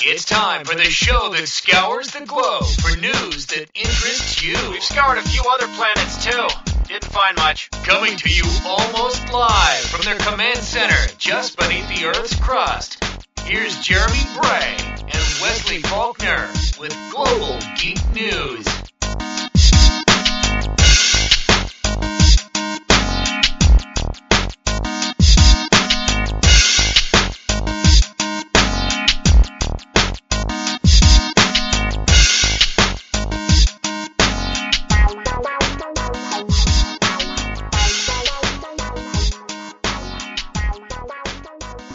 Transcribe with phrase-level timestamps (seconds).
[0.00, 4.54] It's time for the show that scours the globe for news that interests you.
[4.70, 6.46] We've scoured a few other planets too.
[6.86, 7.68] Didn't find much.
[7.82, 13.02] Coming to you almost live from their command center just beneath the Earth's crust.
[13.42, 18.66] Here's Jeremy Bray and Wesley Faulkner with Global Geek News.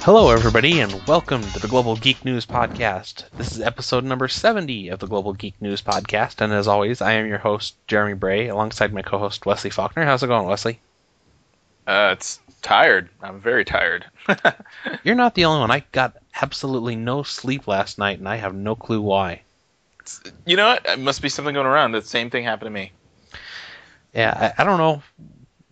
[0.04, 3.24] Hello, everybody, and welcome to the Global Geek News Podcast.
[3.38, 7.14] This is episode number 70 of the Global Geek News Podcast, and as always, I
[7.14, 10.04] am your host, Jeremy Bray, alongside my co host, Wesley Faulkner.
[10.04, 10.82] How's it going, Wesley?
[11.88, 13.08] Uh, it's tired.
[13.22, 14.04] I'm very tired.
[15.06, 15.72] You're not the only one.
[15.72, 19.44] I got absolutely no sleep last night, and I have no clue why.
[20.46, 20.86] you know what?
[20.86, 21.94] It must be something going around.
[21.94, 22.92] The same thing happened to me.
[24.14, 25.02] Yeah, I, I don't know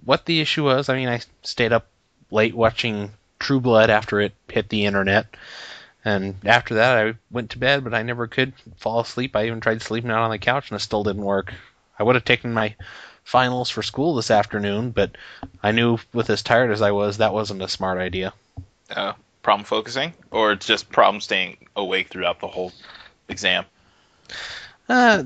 [0.06, 0.88] what the issue was.
[0.88, 1.88] I mean, I stayed up
[2.32, 3.12] late watching
[3.42, 5.36] True Blood after it hit the internet.
[6.06, 9.36] And after that, I went to bed, but I never could fall asleep.
[9.36, 11.54] I even tried sleeping out on the couch, and it still didn't work.
[11.98, 12.76] I would have taken my
[13.24, 15.12] finals for school this afternoon, but
[15.62, 18.34] I knew with as tired as I was, that wasn't a smart idea.
[18.90, 22.72] Uh, problem focusing, or it's just problem staying awake throughout the whole
[23.28, 23.66] exam.
[24.88, 25.24] Uh,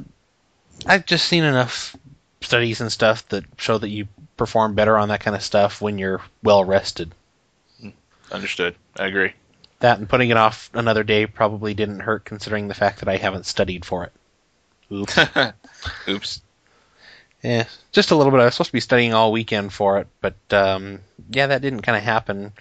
[0.85, 1.95] I've just seen enough
[2.41, 4.07] studies and stuff that show that you
[4.38, 7.13] perform better on that kind of stuff when you're well rested.
[8.31, 8.75] Understood.
[8.97, 9.33] I agree.
[9.79, 13.17] That and putting it off another day probably didn't hurt considering the fact that I
[13.17, 14.13] haven't studied for it.
[14.91, 15.19] Oops.
[16.07, 16.41] Oops.
[17.43, 18.39] Yeah, just a little bit.
[18.39, 21.81] I was supposed to be studying all weekend for it, but um, yeah, that didn't
[21.81, 22.53] kind of happen.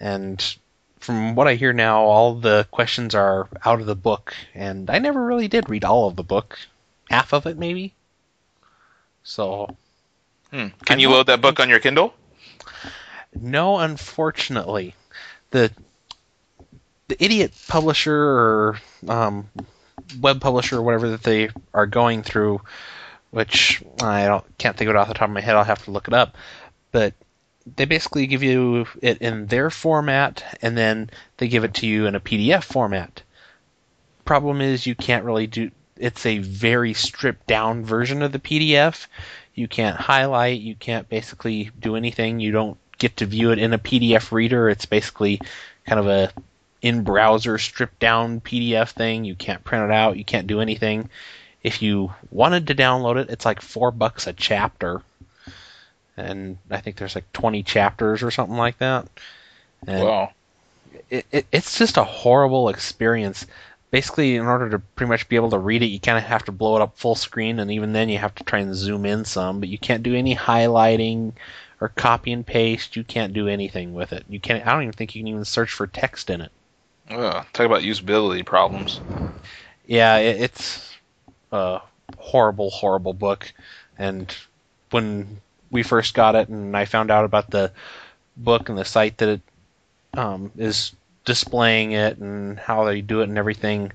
[0.00, 0.56] And
[1.00, 4.98] from what I hear now, all the questions are out of the book, and I
[4.98, 6.58] never really did read all of the book,
[7.08, 7.94] half of it maybe.
[9.22, 9.76] So
[10.50, 10.56] Hmm.
[10.56, 12.14] Can I'm you load that book on your Kindle?
[13.38, 14.94] No, unfortunately,
[15.50, 15.70] the
[17.08, 19.48] the idiot publisher or um,
[20.20, 22.60] web publisher or whatever that they are going through,
[23.30, 25.56] which I don't can't think of it off the top of my head.
[25.56, 26.36] I'll have to look it up.
[26.92, 27.14] But
[27.76, 32.06] they basically give you it in their format, and then they give it to you
[32.06, 33.22] in a PDF format.
[34.24, 35.70] Problem is, you can't really do.
[35.96, 39.06] It's a very stripped down version of the PDF.
[39.54, 40.60] You can't highlight.
[40.60, 42.38] You can't basically do anything.
[42.38, 44.68] You don't get to view it in a PDF reader.
[44.68, 45.40] It's basically
[45.86, 46.32] kind of a
[46.82, 49.24] in browser stripped down PDF thing.
[49.24, 50.16] You can't print it out.
[50.16, 51.08] You can't do anything.
[51.62, 55.02] If you wanted to download it, it's like four bucks a chapter,
[56.16, 59.08] and I think there's like 20 chapters or something like that.
[59.86, 60.32] And Wow.
[61.10, 63.46] it, it, it's just a horrible experience.
[63.90, 66.44] Basically, in order to pretty much be able to read it, you kind of have
[66.44, 69.06] to blow it up full screen, and even then, you have to try and zoom
[69.06, 69.60] in some.
[69.60, 71.32] But you can't do any highlighting
[71.80, 72.96] or copy and paste.
[72.96, 74.24] You can't do anything with it.
[74.28, 74.66] You can't.
[74.66, 76.52] I don't even think you can even search for text in it.
[77.10, 79.00] Ugh, talk about usability problems.
[79.86, 80.94] Yeah, it, it's
[81.52, 81.80] a
[82.18, 83.52] horrible, horrible book.
[83.98, 84.34] And
[84.90, 85.40] when
[85.70, 87.72] we first got it, and I found out about the
[88.36, 89.40] book and the site that it
[90.14, 90.92] um, is
[91.24, 93.92] displaying it and how they do it and everything,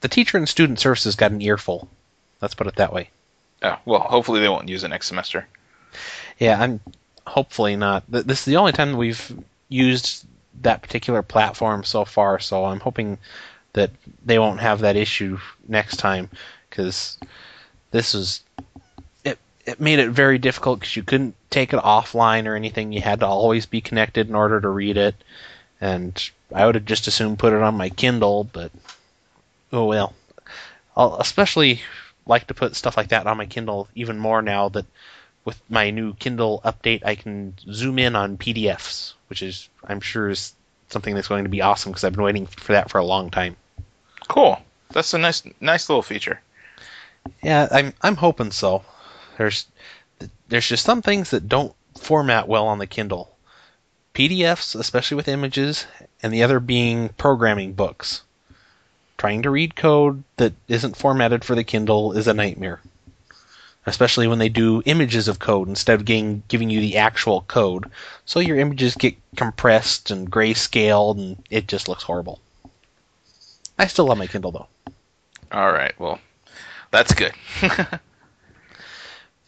[0.00, 1.88] the teacher and student services got an earful.
[2.40, 3.10] Let's put it that way.
[3.62, 5.46] Oh, well, hopefully they won't use it next semester.
[6.38, 6.80] Yeah, I'm
[7.26, 8.04] hopefully not.
[8.08, 9.32] This is the only time we've
[9.68, 10.26] used
[10.62, 13.18] that particular platform so far, so I'm hoping
[13.74, 13.90] that
[14.24, 15.38] they won't have that issue
[15.68, 16.28] next time
[16.68, 17.18] because
[17.90, 18.42] this was
[19.24, 19.38] it.
[19.66, 22.92] It made it very difficult because you couldn't take it offline or anything.
[22.92, 25.14] You had to always be connected in order to read it,
[25.80, 28.72] and I would have just assumed put it on my Kindle, but
[29.72, 30.14] oh well.
[30.96, 31.82] I'll especially
[32.26, 34.86] like to put stuff like that on my Kindle even more now that
[35.48, 40.28] with my new Kindle update, I can zoom in on PDFs, which is I'm sure
[40.28, 40.52] is
[40.90, 43.30] something that's going to be awesome because I've been waiting for that for a long
[43.30, 43.56] time.
[44.28, 44.60] Cool.
[44.90, 46.42] That's a nice, nice little feature.
[47.42, 48.84] Yeah, I'm I'm hoping so.
[49.38, 49.66] There's
[50.48, 53.34] there's just some things that don't format well on the Kindle.
[54.14, 55.86] PDFs, especially with images,
[56.22, 58.20] and the other being programming books.
[59.16, 62.82] Trying to read code that isn't formatted for the Kindle is a nightmare.
[63.88, 67.90] Especially when they do images of code instead of getting, giving you the actual code.
[68.24, 72.40] So your images get compressed and grayscaled and it just looks horrible.
[73.78, 74.92] I still love my Kindle though.
[75.50, 75.98] All right.
[75.98, 76.20] Well,
[76.90, 77.32] that's good.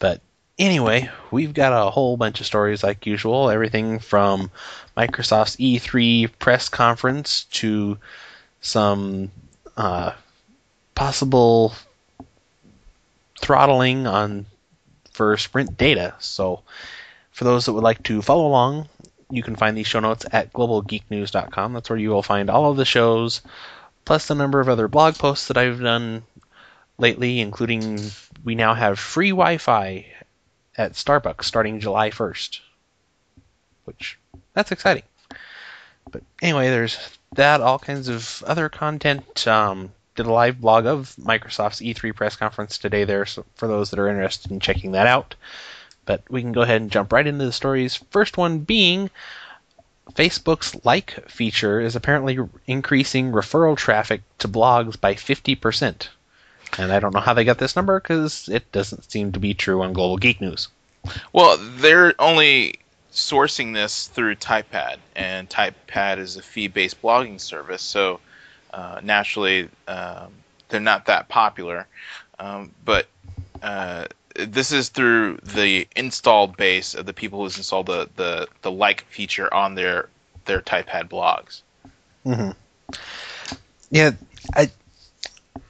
[0.01, 0.19] But
[0.57, 3.51] anyway, we've got a whole bunch of stories like usual.
[3.51, 4.49] Everything from
[4.97, 7.99] Microsoft's E3 press conference to
[8.61, 9.31] some
[9.77, 10.13] uh,
[10.95, 11.75] possible
[13.41, 14.45] throttling on
[15.11, 16.15] for Sprint data.
[16.19, 16.61] So,
[17.31, 18.87] for those that would like to follow along,
[19.29, 21.73] you can find these show notes at globalgeeknews.com.
[21.73, 23.41] That's where you will find all of the shows,
[24.05, 26.23] plus a number of other blog posts that I've done
[26.97, 27.99] lately, including
[28.43, 30.05] we now have free Wi Fi
[30.77, 32.59] at Starbucks starting July 1st,
[33.85, 34.17] which
[34.53, 35.03] that's exciting.
[36.09, 36.97] But anyway, there's
[37.33, 39.47] that, all kinds of other content.
[39.47, 43.89] Um, did a live blog of Microsoft's E3 press conference today there so for those
[43.89, 45.35] that are interested in checking that out.
[46.05, 47.95] But we can go ahead and jump right into the stories.
[48.09, 49.09] First one being
[50.11, 52.37] Facebook's like feature is apparently
[52.67, 56.07] increasing referral traffic to blogs by 50%.
[56.77, 59.53] And I don't know how they got this number because it doesn't seem to be
[59.53, 60.67] true on Global Geek News.
[61.33, 62.79] Well, they're only
[63.11, 68.19] sourcing this through TypePad, and TypePad is a fee-based blogging service, so
[68.73, 70.31] uh, naturally um,
[70.69, 71.87] they're not that popular.
[72.39, 73.07] Um, but
[73.61, 78.71] uh, this is through the installed base of the people who's installed the, the, the
[78.71, 80.09] like feature on their
[80.45, 81.61] their TypePad blogs.
[82.25, 82.51] Mm-hmm.
[83.91, 84.11] Yeah,
[84.55, 84.71] I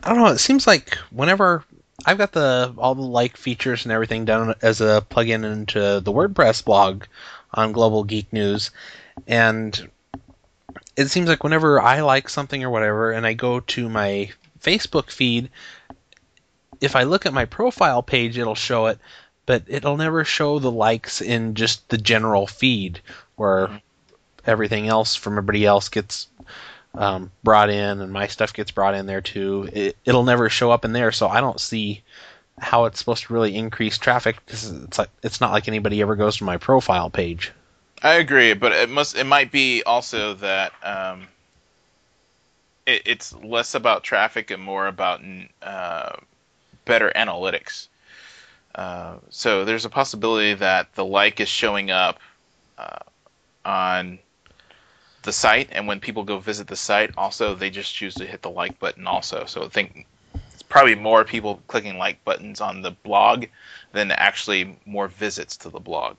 [0.03, 0.27] I don't know.
[0.27, 1.65] It seems like whenever
[2.05, 6.11] I've got the all the like features and everything done as a plugin into the
[6.11, 7.03] WordPress blog
[7.53, 8.71] on Global Geek News,
[9.27, 9.89] and
[11.01, 14.31] it seems like whenever I like something or whatever, and I go to my
[14.61, 15.49] Facebook feed,
[16.79, 18.99] if I look at my profile page, it'll show it,
[19.45, 23.01] but it'll never show the likes in just the general feed
[23.35, 23.77] where mm-hmm.
[24.45, 26.27] everything else from everybody else gets
[26.95, 29.69] um, brought in and my stuff gets brought in there too.
[29.71, 32.03] It, it'll never show up in there, so I don't see
[32.59, 36.15] how it's supposed to really increase traffic because it's like it's not like anybody ever
[36.15, 37.51] goes to my profile page.
[38.03, 41.27] I agree, but it must it might be also that um,
[42.85, 45.21] it, it's less about traffic and more about
[45.61, 46.13] uh,
[46.85, 47.87] better analytics.
[48.73, 52.19] Uh, so there's a possibility that the like is showing up
[52.77, 52.99] uh,
[53.65, 54.17] on
[55.21, 58.41] the site, and when people go visit the site, also they just choose to hit
[58.41, 59.05] the like button.
[59.05, 60.07] Also, so I think
[60.51, 63.45] it's probably more people clicking like buttons on the blog
[63.91, 66.17] than actually more visits to the blog.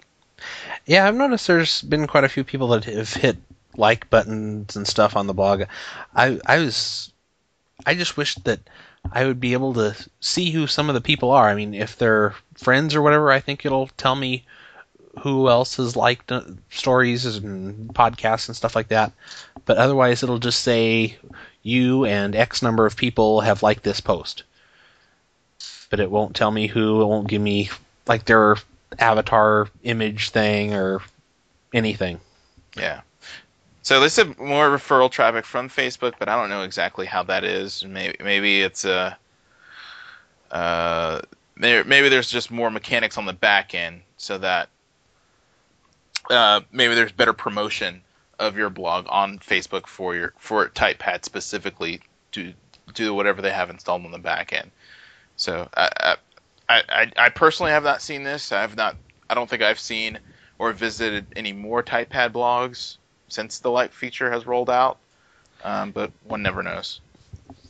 [0.87, 3.37] Yeah, I've noticed there's been quite a few people that have hit
[3.77, 5.65] like buttons and stuff on the blog.
[6.15, 7.12] I I was
[7.87, 8.61] I just wish that
[9.11, 11.49] I would be able to see who some of the people are.
[11.49, 14.44] I mean, if they're friends or whatever, I think it'll tell me
[15.21, 19.12] who else has liked uh, stories and podcasts and stuff like that.
[19.65, 21.17] But otherwise, it'll just say
[21.62, 24.44] you and X number of people have liked this post.
[25.91, 27.03] But it won't tell me who.
[27.03, 27.71] It won't give me
[28.06, 28.56] like their
[28.99, 31.00] avatar image thing or
[31.73, 32.21] anything.
[32.77, 33.03] Yeah.
[33.83, 37.44] So this is more referral traffic from Facebook, but I don't know exactly how that
[37.44, 37.85] is.
[37.85, 39.19] Maybe maybe it's a
[40.50, 41.21] uh, uh
[41.56, 44.69] maybe there's just more mechanics on the back end so that
[46.31, 48.03] uh, maybe there's better promotion
[48.39, 52.00] of your blog on Facebook for your for TypePad specifically
[52.33, 52.53] to
[52.94, 54.71] do whatever they have installed on the back end.
[55.37, 56.17] So I,
[56.89, 58.53] I, I personally have not seen this.
[58.53, 58.97] I've not.
[59.29, 60.19] I don't think I've seen
[60.59, 62.99] or visited any more TypePad blogs
[63.29, 64.99] since the like feature has rolled out.
[65.65, 67.01] Um, but one never knows.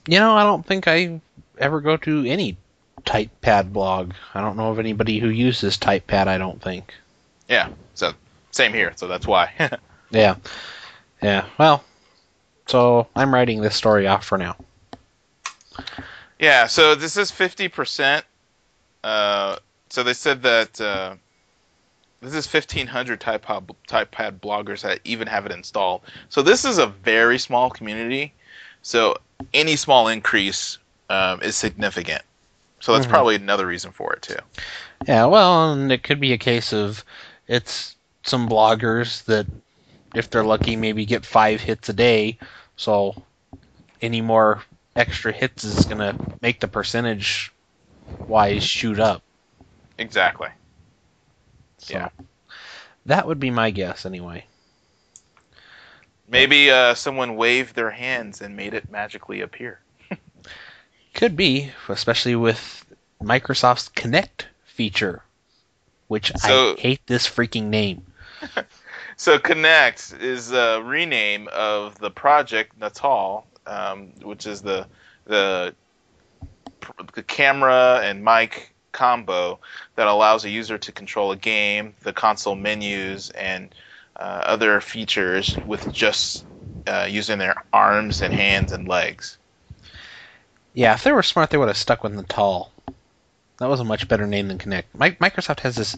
[0.06, 1.20] You know, I don't think I
[1.58, 2.56] ever go to any
[3.05, 4.12] TypePad blog.
[4.34, 6.26] I don't know of anybody who uses TypePad.
[6.26, 6.94] I don't think.
[7.48, 7.69] Yeah.
[7.94, 8.12] So
[8.50, 8.93] same here.
[8.96, 9.53] So that's why.
[10.10, 10.36] yeah.
[11.22, 11.46] Yeah.
[11.58, 11.84] Well.
[12.67, 14.56] So I'm writing this story off for now.
[16.38, 16.67] Yeah.
[16.67, 18.24] So this is fifty percent
[19.04, 19.56] uh,
[19.88, 21.14] so they said that uh,
[22.20, 26.02] this is 1,500 TypePad, TypePad bloggers that even have it installed.
[26.28, 28.32] So this is a very small community.
[28.82, 29.16] So
[29.52, 30.78] any small increase
[31.10, 32.22] um, is significant.
[32.80, 33.12] So that's mm-hmm.
[33.12, 34.38] probably another reason for it too.
[35.06, 37.04] Yeah, well, and it could be a case of
[37.48, 39.46] it's some bloggers that,
[40.14, 42.38] if they're lucky, maybe get five hits a day.
[42.76, 43.22] So
[44.00, 44.62] any more
[44.96, 47.51] extra hits is going to make the percentage
[48.26, 49.22] wise shoot up.
[49.98, 50.48] Exactly.
[51.78, 52.08] So, yeah.
[53.06, 54.46] That would be my guess anyway.
[56.28, 59.81] Maybe uh, someone waved their hands and made it magically appear.
[61.14, 62.86] Could be, especially with
[63.22, 65.22] Microsoft's Kinect feature,
[66.08, 68.06] which so, I hate this freaking name.
[69.16, 74.86] so Kinect is a rename of the project Natal, um, which is the
[75.24, 75.74] the
[77.14, 79.58] the camera and mic combo
[79.96, 83.74] that allows a user to control a game, the console menus, and
[84.16, 86.44] uh, other features with just
[86.86, 89.38] uh, using their arms and hands and legs.
[90.74, 92.72] Yeah, if they were smart, they would have stuck with Natal.
[93.58, 94.84] That was a much better name than Kinect.
[94.94, 95.96] Mi- Microsoft has this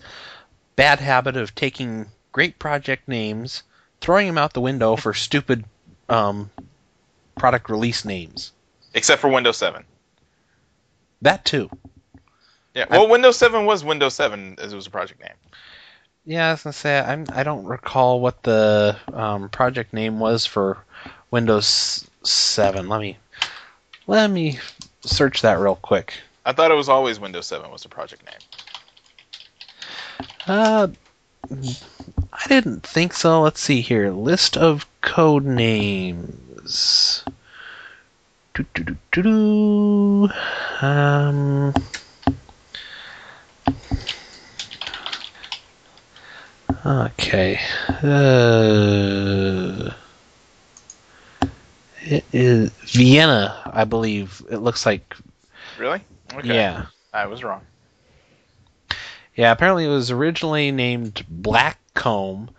[0.77, 3.63] bad habit of taking great project names,
[4.01, 5.65] throwing them out the window for stupid
[6.09, 6.51] um,
[7.37, 8.53] product release names.
[8.93, 9.85] Except for Windows 7.
[11.25, 11.71] That too.
[12.75, 12.85] Yeah.
[12.91, 15.33] Well, Windows 7 was Windows 7 as it was a project name.
[16.27, 20.45] Yeah, I was gonna say I'm, I don't recall what the um, project name was
[20.45, 20.77] for
[21.31, 22.89] Windows 7.
[22.89, 23.17] Let me
[24.07, 24.59] let me
[25.01, 26.15] search that real quick.
[26.45, 28.41] I thought it was always Windows 7 was the project name.
[30.47, 30.89] Uh,
[32.35, 33.41] I didn't think so.
[33.41, 34.11] Let's see here.
[34.11, 37.25] List of code names.
[38.55, 40.29] Do, do, do.
[40.81, 41.75] Um.
[46.87, 47.59] Okay.
[47.89, 49.91] Uh,
[52.03, 54.43] it is Vienna, I believe.
[54.51, 55.17] It looks like.
[55.79, 56.01] Really?
[56.35, 56.49] Okay.
[56.49, 56.87] Yeah.
[57.13, 57.63] I was wrong.
[59.35, 62.51] Yeah, apparently it was originally named Blackcomb,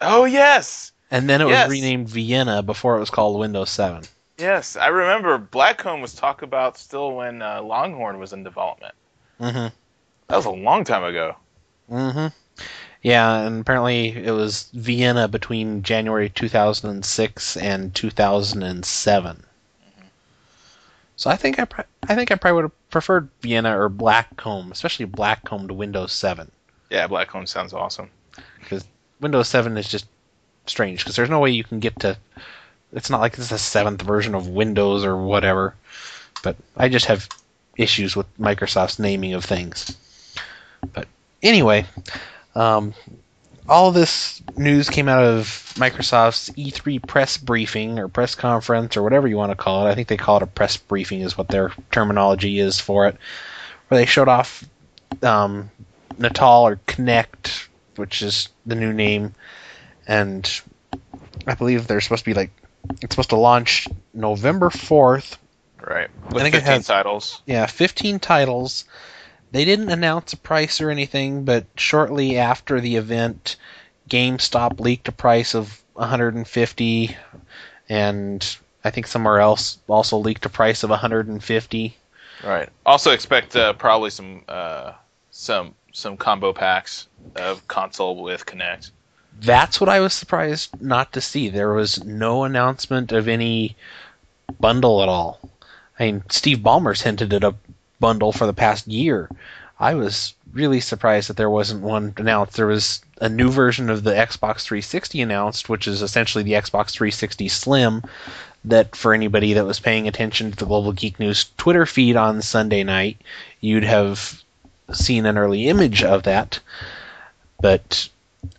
[0.00, 1.68] Oh yes, and then it Yes.
[1.68, 4.02] was renamed Vienna before it was called Windows 7.
[4.42, 4.76] Yes.
[4.76, 8.94] I remember Blackcomb was talked about still when uh, Longhorn was in development.
[9.40, 9.74] Mm-hmm.
[10.28, 11.36] That was a long time ago.
[11.90, 12.26] Mm-hmm.
[13.02, 19.44] Yeah, and apparently it was Vienna between January 2006 and 2007.
[21.16, 24.70] So I think I, pr- I think I probably would have preferred Vienna or Blackcomb,
[24.70, 26.50] especially Blackcomb to Windows 7.
[26.90, 28.08] Yeah, Blackcomb sounds awesome.
[28.60, 28.84] Because
[29.20, 30.06] Windows 7 is just
[30.66, 32.16] strange because there's no way you can get to.
[32.92, 35.74] It's not like it's the seventh version of Windows or whatever.
[36.42, 37.28] But I just have
[37.76, 39.96] issues with Microsoft's naming of things.
[40.92, 41.08] But
[41.42, 41.86] anyway,
[42.54, 42.94] um,
[43.68, 45.46] all this news came out of
[45.76, 49.90] Microsoft's E3 press briefing or press conference or whatever you want to call it.
[49.90, 53.16] I think they call it a press briefing, is what their terminology is for it,
[53.88, 54.64] where they showed off
[55.22, 55.70] um,
[56.18, 59.34] Natal or Kinect, which is the new name,
[60.06, 60.60] and
[61.46, 62.50] I believe they're supposed to be like
[63.00, 65.38] it's supposed to launch November fourth.
[65.80, 66.08] Right.
[66.30, 67.42] With think it 15 has- titles.
[67.46, 68.84] Yeah, fifteen titles.
[69.50, 73.56] They didn't announce a price or anything, but shortly after the event,
[74.08, 77.16] GameStop leaked a price of 150,
[77.88, 81.96] and I think somewhere else also leaked a price of 150.
[82.42, 82.68] Right.
[82.86, 84.92] Also expect uh, probably some uh,
[85.30, 88.90] some some combo packs of console with Kinect.
[89.40, 91.48] That's what I was surprised not to see.
[91.48, 93.76] There was no announcement of any
[94.60, 95.40] bundle at all.
[95.98, 97.54] I mean, Steve Ballmer's hinted at a
[97.98, 99.28] bundle for the past year.
[99.80, 102.54] I was really surprised that there wasn't one announced.
[102.54, 106.90] There was a new version of the Xbox 360 announced, which is essentially the Xbox
[106.90, 108.02] 360 Slim.
[108.64, 112.42] That for anybody that was paying attention to the Global Geek News Twitter feed on
[112.42, 113.20] Sunday night,
[113.60, 114.42] you'd have
[114.92, 116.60] seen an early image of that.
[117.60, 118.08] But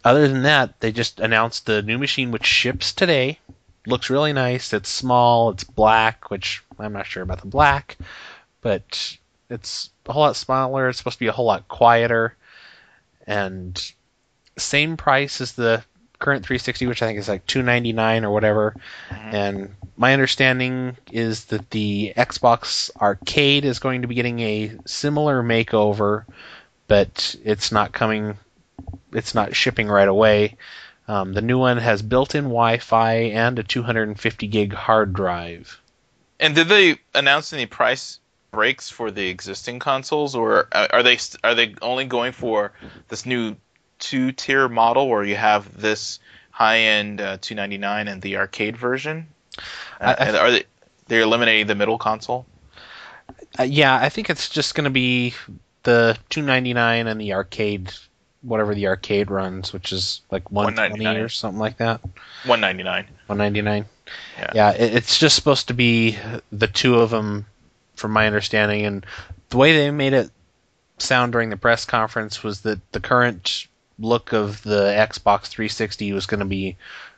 [0.04, 3.40] other than that, they just announced the new machine, which ships today.
[3.86, 4.72] Looks really nice.
[4.74, 5.50] It's small.
[5.50, 7.98] It's black, which I'm not sure about the black,
[8.62, 9.18] but
[9.50, 10.90] it's a whole lot smaller.
[10.90, 12.36] It's supposed to be a whole lot quieter,
[13.28, 13.94] and
[14.58, 15.84] same price as the
[16.20, 18.76] current 360, which I think is like 299 or whatever.
[19.10, 19.36] Mm-hmm.
[19.36, 25.44] And my understanding is that the Xbox Arcade is going to be getting a similar
[25.44, 26.24] makeover,
[26.88, 28.38] but it's not coming
[29.12, 30.58] it's not shipping right away.
[31.08, 35.80] Um, the new one has built-in Wi-Fi and a 250 gig hard drive.
[36.40, 38.20] And did they announce any price
[38.52, 42.72] breaks for the existing consoles, or uh, are they are they only going for
[43.10, 43.56] this new
[44.00, 46.20] two tier model, where you have this
[46.52, 49.28] high end uh, 299 and the arcade version?
[50.00, 50.64] I- I- and are they
[51.08, 52.46] they're eliminating the middle console?
[53.60, 55.34] Uh, yeah, I think it's just going to be
[55.84, 57.92] the 299 and the arcade,
[58.44, 62.02] whatever the arcade runs, which is like 120 or something like that.
[62.46, 63.06] 199.
[63.28, 63.86] 199.
[64.54, 64.72] Yeah.
[64.72, 66.18] it, it's just supposed to be
[66.52, 67.46] the two of them,
[67.96, 69.06] from my understanding, and
[69.50, 70.30] the way they made it
[70.98, 73.68] sound during the press conference was that the current
[74.00, 76.76] look of the Xbox 360 was going to be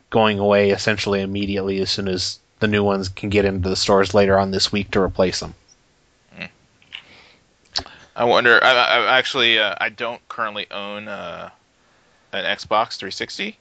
[0.10, 4.14] going away essentially immediately as soon as the new ones can get into the stores
[4.14, 5.54] later on this week to replace them.
[8.16, 8.64] I wonder.
[8.64, 11.50] I, I actually uh, I don't currently own uh,
[12.32, 13.58] an Xbox 360,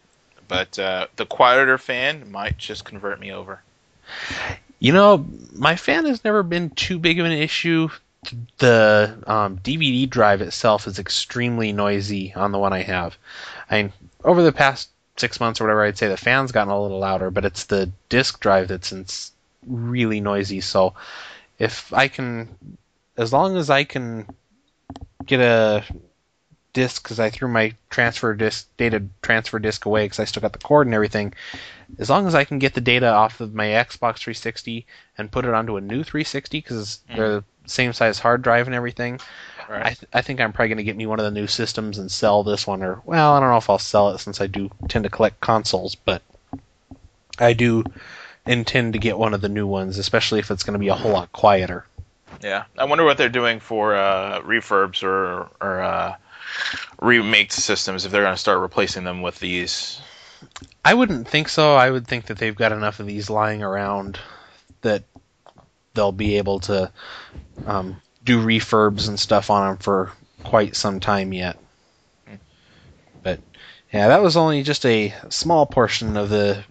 [0.47, 3.63] but uh, the quieter fan might just convert me over.
[4.79, 7.89] You know, my fan has never been too big of an issue.
[8.59, 13.19] The um, DVD drive itself is extremely noisy on the one I have.
[13.71, 13.93] I mean,
[14.25, 17.31] over the past six months or whatever, I'd say the fan's gotten a little louder,
[17.31, 19.33] but it's the disk drive that's
[19.67, 20.61] really noisy.
[20.61, 20.95] So
[21.59, 22.49] if I can,
[23.17, 24.27] as long as I can
[25.26, 25.85] get a
[26.73, 30.52] disk, because I threw my transfer disk data transfer disk away because I still got
[30.52, 31.35] the cord and everything.
[31.99, 34.87] As long as I can get the data off of my Xbox 360
[35.19, 37.47] and put it onto a new 360 because they're hmm.
[37.64, 39.21] the same size hard drive and everything,
[39.69, 39.87] Right.
[39.87, 41.99] I, th- I think I'm probably going to get me one of the new systems
[41.99, 42.83] and sell this one.
[42.83, 45.40] Or well, I don't know if I'll sell it since I do tend to collect
[45.40, 46.23] consoles, but
[47.38, 47.85] I do
[48.47, 50.95] intend to get one of the new ones, especially if it's going to be a
[50.95, 51.87] whole lot quieter.
[52.43, 56.17] Yeah, I wonder what they're doing for uh, refurbs or or uh,
[57.00, 60.00] remake systems if they're going to start replacing them with these.
[60.85, 61.75] I wouldn't think so.
[61.75, 64.19] I would think that they've got enough of these lying around
[64.83, 65.05] that
[65.95, 66.93] they'll be able to
[67.67, 70.12] um, do refurbs and stuff on them for
[70.43, 71.59] quite some time yet.
[73.23, 73.41] But
[73.93, 76.62] yeah, that was only just a small portion of the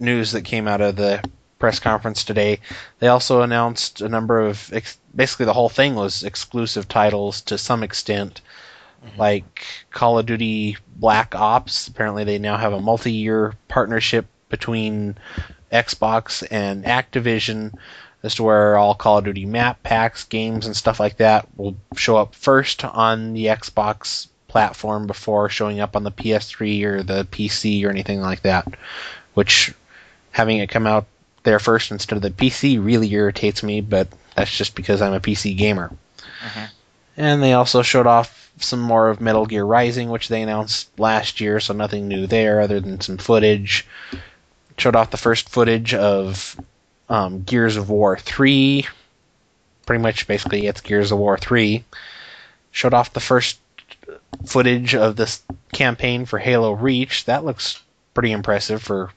[0.00, 1.22] news that came out of the
[1.60, 2.58] press conference today.
[2.98, 7.56] They also announced a number of ex- basically the whole thing was exclusive titles to
[7.56, 8.40] some extent.
[9.06, 9.20] Mm-hmm.
[9.20, 15.16] Like Call of Duty Black Ops, apparently they now have a multi-year partnership between
[15.72, 17.74] Xbox and Activision
[18.22, 21.76] as to where all Call of Duty map packs, games, and stuff like that will
[21.94, 27.24] show up first on the Xbox platform before showing up on the PS3 or the
[27.30, 28.66] PC or anything like that.
[29.34, 29.72] Which
[30.32, 31.06] having it come out
[31.42, 35.20] there first instead of the PC really irritates me, but that's just because I'm a
[35.20, 35.90] PC gamer.
[37.16, 41.40] And they also showed off some more of Metal Gear Rising, which they announced last
[41.40, 43.86] year, so nothing new there other than some footage.
[44.76, 46.58] Showed off the first footage of
[47.08, 48.86] um, Gears of War 3.
[49.86, 51.84] Pretty much, basically, it's Gears of War 3.
[52.70, 53.58] Showed off the first
[54.46, 55.42] footage of this
[55.72, 57.24] campaign for Halo Reach.
[57.24, 57.82] That looks
[58.14, 59.10] pretty impressive for.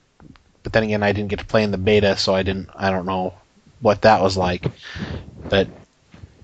[0.63, 2.70] But then again, I didn't get to play in the beta, so I didn't.
[2.75, 3.34] I don't know
[3.82, 4.65] what that was like.
[5.50, 5.67] But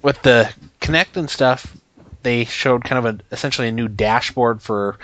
[0.02, 1.76] with the Kinect and stuff,
[2.24, 4.98] they showed kind of a essentially a new dashboard for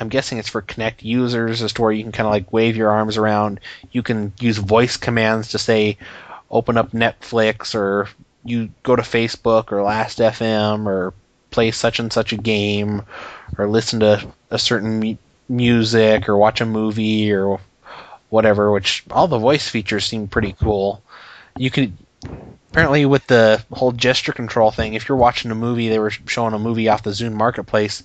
[0.00, 2.76] I'm guessing it's for Kinect users as to where you can kind of like wave
[2.76, 3.60] your arms around.
[3.92, 5.98] You can use voice commands to say
[6.50, 8.08] open up Netflix or
[8.44, 11.12] you go to Facebook or Last.fm or
[11.50, 13.02] play such and such a game
[13.58, 15.18] or listen to a certain
[15.48, 17.60] music or watch a movie or
[18.32, 21.02] whatever, which all the voice features seem pretty cool.
[21.58, 21.92] You could
[22.70, 26.54] apparently with the whole gesture control thing, if you're watching a movie, they were showing
[26.54, 28.02] a movie off the Zune Marketplace,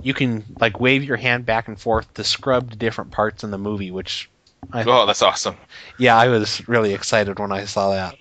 [0.00, 3.50] you can like wave your hand back and forth to scrub to different parts in
[3.50, 4.30] the movie, which
[4.72, 5.56] I Oh, that's awesome.
[5.98, 8.16] yeah, I was really excited when I saw that.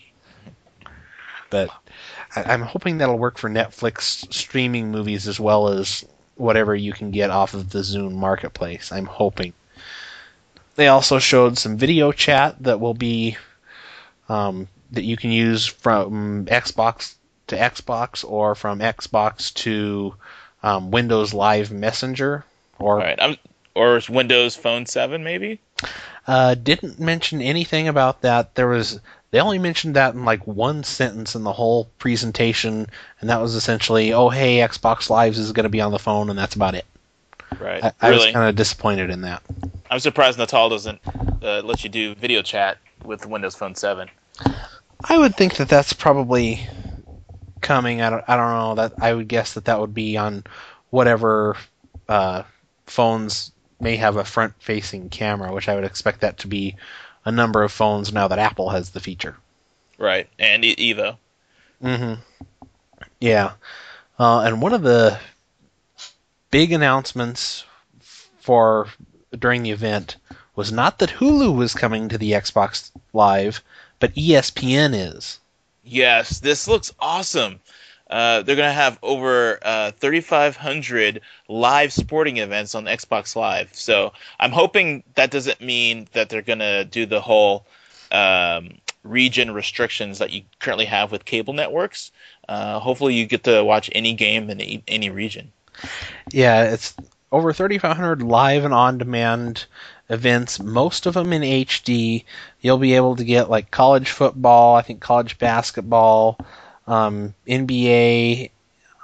[1.50, 1.70] But
[2.36, 6.04] I, I'm hoping that'll work for Netflix streaming movies as well as
[6.36, 8.92] whatever you can get off of the Zune Marketplace.
[8.92, 9.54] I'm hoping.
[10.76, 13.38] They also showed some video chat that will be
[14.28, 17.16] um, that you can use from Xbox
[17.48, 20.16] to Xbox or from Xbox to
[20.64, 22.44] um, Windows Live Messenger
[22.80, 23.38] or right, I'm
[23.76, 25.60] or Windows Phone Seven maybe.
[26.28, 28.56] Uh, didn't mention anything about that.
[28.56, 29.00] There was
[29.32, 32.88] they only mentioned that in like one sentence in the whole presentation,
[33.20, 36.30] and that was essentially, "Oh, hey, Xbox Lives is going to be on the phone,"
[36.30, 36.86] and that's about it.
[37.60, 37.84] Right.
[37.84, 39.42] I, I was really, kind of disappointed in that.
[39.90, 41.00] I'm surprised Natal doesn't
[41.44, 44.10] uh, let you do video chat with Windows Phone Seven.
[45.08, 46.68] I would think that that's probably
[47.62, 48.02] coming.
[48.02, 48.24] I don't.
[48.28, 48.76] I don't know.
[48.76, 50.44] That I would guess that that would be on
[50.90, 51.58] whatever
[52.08, 52.44] uh,
[52.88, 56.76] phones may have a front-facing camera, which I would expect that to be
[57.26, 59.36] a number of phones now that Apple has the feature.
[59.98, 61.18] Right, and Evo.
[61.82, 62.14] hmm
[63.20, 63.54] Yeah,
[64.20, 65.20] uh, and one of the
[66.56, 67.66] big announcements
[68.40, 68.88] for
[69.38, 70.16] during the event
[70.56, 73.62] was not that Hulu was coming to the Xbox Live,
[74.00, 75.42] but ESPN is.
[75.84, 77.60] Yes, this looks awesome.
[78.10, 83.72] Uh, they're gonna have over uh, 3,500 live sporting events on Xbox Live.
[83.74, 87.66] So I'm hoping that doesn't mean that they're gonna do the whole
[88.14, 92.14] um, region restrictions that you currently have with cable networks.
[92.48, 95.52] Uh, hopefully, you get to watch any game in any region.
[96.32, 96.96] Yeah, it's
[97.32, 99.66] over 3,500 live and on-demand
[100.10, 100.60] events.
[100.60, 102.24] Most of them in HD.
[102.62, 106.38] You'll be able to get like college football, I think college basketball,
[106.88, 108.52] um, NBA,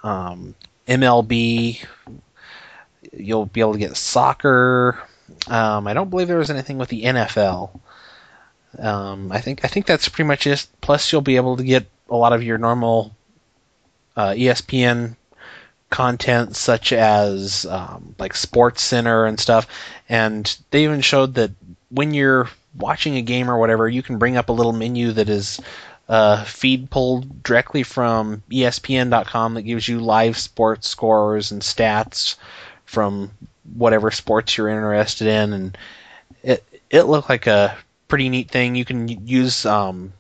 [0.03, 0.55] um,
[0.87, 1.83] MLB.
[3.13, 4.97] You'll be able to get soccer.
[5.47, 7.79] Um, I don't believe there was anything with the NFL.
[8.79, 10.65] Um, I think I think that's pretty much it.
[10.79, 13.13] Plus, you'll be able to get a lot of your normal
[14.15, 15.15] uh, ESPN
[15.91, 19.67] content such as um, like Sports Center and stuff.
[20.09, 21.51] And they even showed that
[21.89, 25.29] when you're watching a game or whatever, you can bring up a little menu that
[25.29, 25.59] is
[26.09, 32.35] uh, feed pulled directly from ESPN.com that gives you live sports scores and stats
[32.85, 33.31] from
[33.75, 35.77] whatever sports you're interested in, and
[36.43, 37.77] it it looked like a
[38.07, 38.75] pretty neat thing.
[38.75, 40.11] You can use um,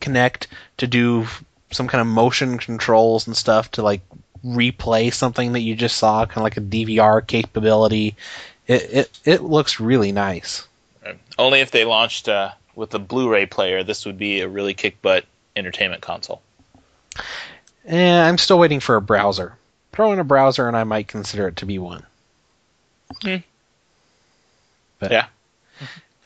[0.00, 0.46] Kinect
[0.78, 1.26] to do
[1.70, 4.00] some kind of motion controls and stuff to like
[4.46, 8.16] replay something that you just saw, kind of like a DVR capability.
[8.66, 10.66] It it it looks really nice.
[11.38, 15.00] Only if they launched uh, with a Blu-ray player, this would be a really kick
[15.02, 16.42] butt entertainment console.
[17.84, 19.56] And I'm still waiting for a browser.
[19.92, 22.04] Throw in a browser, and I might consider it to be one.
[23.22, 23.36] Hmm.
[24.98, 25.26] But, yeah.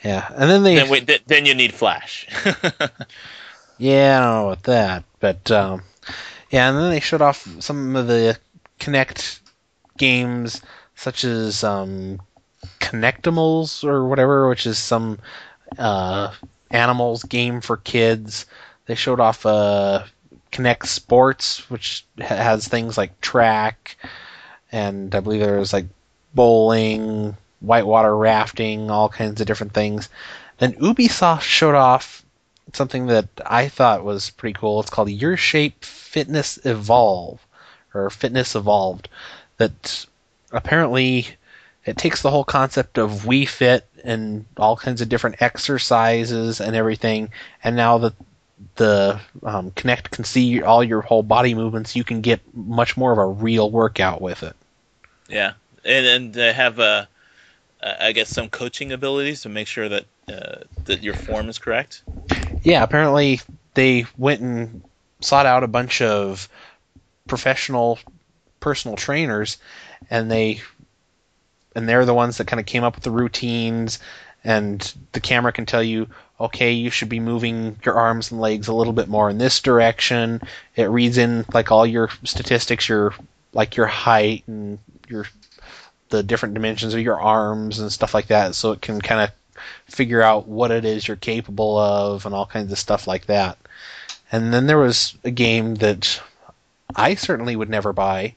[0.03, 0.77] Yeah, and then they.
[0.77, 2.27] Then, wait, th- then you need Flash.
[3.79, 5.83] yeah, I don't know about that, but um,
[6.51, 8.39] yeah, and then they showed off some of the
[8.81, 9.41] Kinect
[9.97, 10.61] games,
[10.97, 12.21] such as um,
[12.81, 15.19] Kinectimals or whatever, which is some
[15.79, 16.33] uh,
[16.71, 18.47] animals game for kids.
[18.87, 20.05] They showed off uh,
[20.51, 23.97] Kinect Sports, which has things like track,
[24.73, 25.87] and I believe there was like
[26.35, 30.09] bowling, whitewater rafting, all kinds of different things.
[30.59, 32.25] Then Ubisoft showed off
[32.73, 34.81] something that I thought was pretty cool.
[34.81, 37.39] It's called Your Shape Fitness Evolve,
[37.95, 39.09] or Fitness Evolved.
[39.59, 40.07] That
[40.51, 41.29] apparently
[41.85, 46.75] it takes the whole concept of Wii Fit and all kinds of different exercises and
[46.75, 47.31] everything,
[47.63, 48.15] and now that
[48.75, 53.13] the um, Kinect can see all your whole body movements, you can get much more
[53.13, 54.57] of a real workout with it.
[55.29, 55.53] Yeah,
[55.85, 57.07] and and they have uh,
[57.83, 62.03] I guess some coaching abilities to make sure that uh, that your form is correct.
[62.65, 63.41] Yeah, apparently
[63.75, 64.83] they went and
[65.21, 66.49] sought out a bunch of
[67.27, 67.99] professional
[68.61, 69.59] personal trainers,
[70.11, 70.61] and they
[71.75, 73.99] and they're the ones that kind of came up with the routines
[74.43, 76.09] and the camera can tell you
[76.41, 79.61] okay you should be moving your arms and legs a little bit more in this
[79.61, 80.41] direction.
[80.77, 83.15] It reads in like all your statistics your
[83.53, 84.79] like your height and
[85.09, 85.27] your
[86.09, 89.31] the different dimensions of your arms and stuff like that so it can kind of
[89.87, 93.59] figure out what it is you're capable of and all kinds of stuff like that
[94.33, 96.21] and then there was a game that
[96.97, 98.35] i certainly would never buy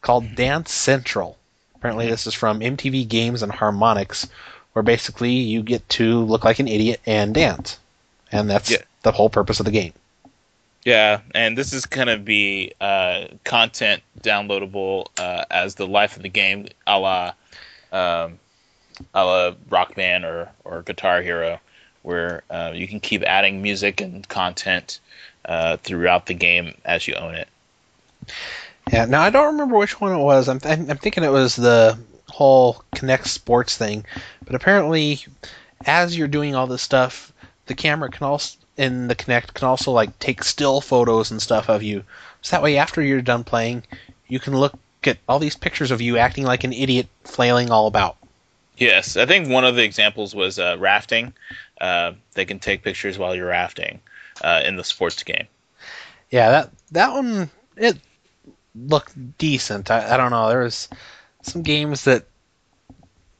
[0.00, 1.36] called dance central
[1.86, 4.28] Apparently, this is from MTV Games and Harmonix,
[4.72, 7.78] where basically you get to look like an idiot and dance,
[8.32, 8.78] and that's yeah.
[9.02, 9.92] the whole purpose of the game.
[10.84, 16.22] Yeah, and this is going to be uh, content downloadable uh, as the life of
[16.22, 17.34] the game, a la,
[17.92, 18.38] um,
[19.14, 21.60] a la Rock Band or, or Guitar Hero,
[22.02, 24.98] where uh, you can keep adding music and content
[25.46, 27.48] uh, throughout the game as you own it.
[28.92, 30.48] Yeah, now I don't remember which one it was.
[30.48, 34.04] I'm, th- I'm thinking it was the whole Kinect Sports thing,
[34.44, 35.24] but apparently,
[35.84, 37.32] as you're doing all this stuff,
[37.66, 41.68] the camera can also in the Kinect can also like take still photos and stuff
[41.68, 42.04] of you.
[42.42, 43.84] So that way, after you're done playing,
[44.28, 47.86] you can look at all these pictures of you acting like an idiot, flailing all
[47.86, 48.16] about.
[48.76, 51.32] Yes, I think one of the examples was uh, rafting.
[51.80, 54.00] Uh, they can take pictures while you're rafting
[54.42, 55.46] uh, in the sports game.
[56.30, 57.98] Yeah, that that one it
[58.74, 59.90] looked decent.
[59.90, 60.48] I, I don't know.
[60.48, 60.88] There was
[61.42, 62.24] some games that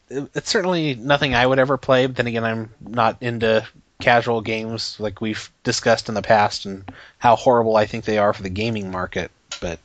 [0.08, 2.06] it, it's certainly nothing I would ever play.
[2.06, 3.66] But then again, I'm not into
[4.00, 8.32] casual games like we've discussed in the past and how horrible I think they are
[8.32, 9.30] for the gaming market.
[9.60, 9.78] But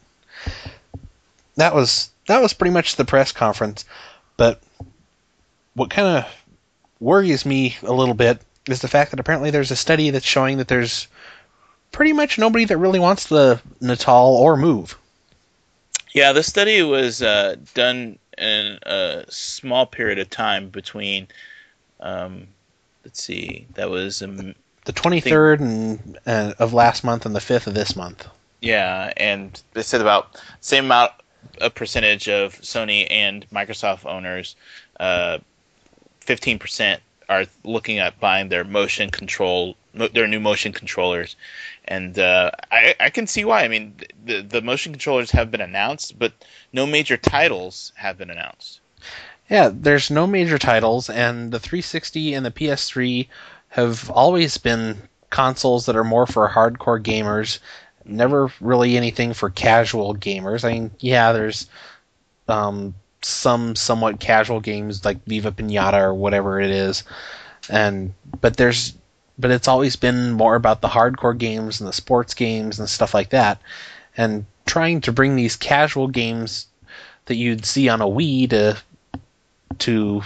[1.55, 3.85] that was that was pretty much the press conference.
[4.37, 4.61] But
[5.73, 6.25] what kind of
[6.99, 10.57] worries me a little bit is the fact that apparently there's a study that's showing
[10.57, 11.07] that there's
[11.91, 14.97] pretty much nobody that really wants the Natal or move.
[16.13, 21.27] Yeah, the study was uh, done in a small period of time between,
[21.99, 22.47] um,
[23.05, 27.67] let's see, that was um, the 23rd and, uh, of last month and the 5th
[27.67, 28.27] of this month.
[28.61, 31.13] Yeah, and they said about same amount
[31.59, 34.55] a percentage of Sony and Microsoft owners,
[34.99, 35.39] uh,
[36.25, 36.99] 15%
[37.31, 41.37] are looking at buying their motion control, their new motion controllers,
[41.85, 43.63] and uh, I, I can see why.
[43.63, 46.33] I mean, the the motion controllers have been announced, but
[46.73, 48.81] no major titles have been announced.
[49.49, 53.27] Yeah, there's no major titles, and the 360 and the PS3
[53.69, 57.59] have always been consoles that are more for hardcore gamers.
[58.03, 60.65] Never really anything for casual gamers.
[60.65, 61.67] I mean, yeah, there's
[62.49, 67.03] um, some somewhat casual games like Viva Pinata or whatever it is,
[67.69, 68.93] and but there's
[69.39, 73.13] but it's always been more about the hardcore games and the sports games and stuff
[73.13, 73.59] like that.
[74.17, 76.67] And trying to bring these casual games
[77.25, 78.77] that you'd see on a Wii to
[79.79, 80.21] to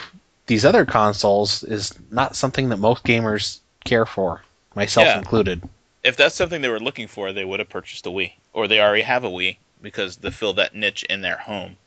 [0.47, 4.41] these other consoles is not something that most gamers care for,
[4.75, 5.17] myself Yeah.
[5.17, 5.61] included.
[6.03, 8.79] If that's something they were looking for, they would have purchased a Wii, or they
[8.79, 11.77] already have a Wii because to fill that niche in their home.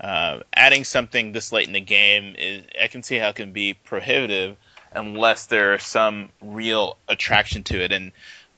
[0.00, 3.52] Uh, adding something this late in the game, is, I can see how it can
[3.52, 4.56] be prohibitive
[4.92, 7.92] unless there's some real attraction to it.
[7.92, 8.12] And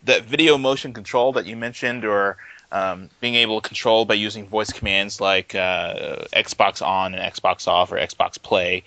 [0.05, 2.37] that video motion control that you mentioned, or
[2.70, 7.66] um, being able to control by using voice commands like uh, Xbox on and Xbox
[7.66, 8.85] off or Xbox play,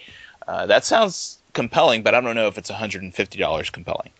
[0.47, 4.11] uh, that sounds compelling, but I don't know if it's $150 compelling.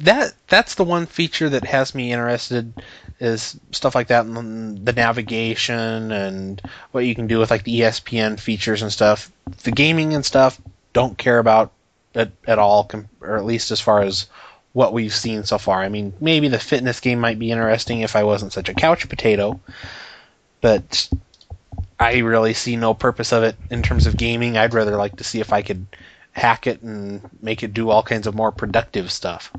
[0.00, 2.72] that that's the one feature that has me interested
[3.18, 6.60] is stuff like that and the navigation and
[6.92, 9.30] what you can do with like the ESPN features and stuff.
[9.62, 10.60] The gaming and stuff
[10.92, 11.72] don't care about
[12.14, 14.26] it at all, or at least as far as
[14.72, 15.82] what we've seen so far.
[15.82, 19.08] I mean, maybe the fitness game might be interesting if I wasn't such a couch
[19.08, 19.58] potato,
[20.60, 21.08] but
[21.98, 24.56] I really see no purpose of it in terms of gaming.
[24.56, 25.86] I'd rather like to see if I could
[26.32, 29.50] hack it and make it do all kinds of more productive stuff.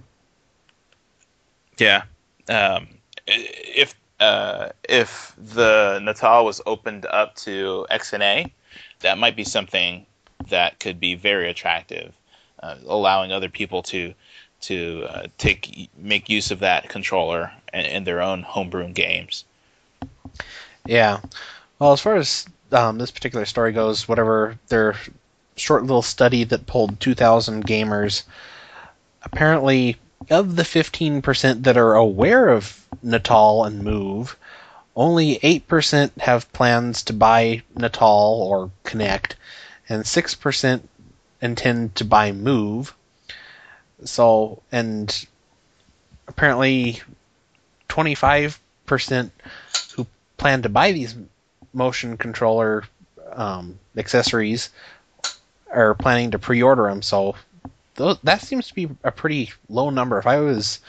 [1.79, 2.03] Yeah.
[2.47, 2.87] Um,
[3.27, 8.51] if uh, if the Natal was opened up to XNA,
[9.01, 10.05] that might be something
[10.49, 12.13] that could be very attractive,
[12.63, 14.13] uh, allowing other people to
[14.61, 19.45] to uh, take make use of that controller in, in their own homebrewing games.
[20.85, 21.19] Yeah.
[21.79, 24.95] Well, as far as um, this particular story goes, whatever their
[25.55, 28.23] short little study that pulled 2,000 gamers,
[29.23, 29.97] apparently
[30.29, 34.35] of the 15% that are aware of Natal and Move,
[34.95, 39.33] only 8% have plans to buy Natal or Kinect,
[39.87, 40.81] and 6%
[41.41, 42.95] intend to buy Move.
[44.03, 45.25] So, and
[46.27, 47.01] apparently
[47.89, 48.59] 25%
[49.95, 51.15] who plan to buy these
[51.73, 52.83] motion controller
[53.33, 54.69] um, accessories
[55.71, 57.01] are planning to pre-order them.
[57.01, 57.35] So
[57.97, 60.17] th- that seems to be a pretty low number.
[60.19, 60.79] If I was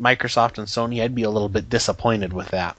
[0.00, 2.76] Microsoft and Sony, I'd be a little bit disappointed with that.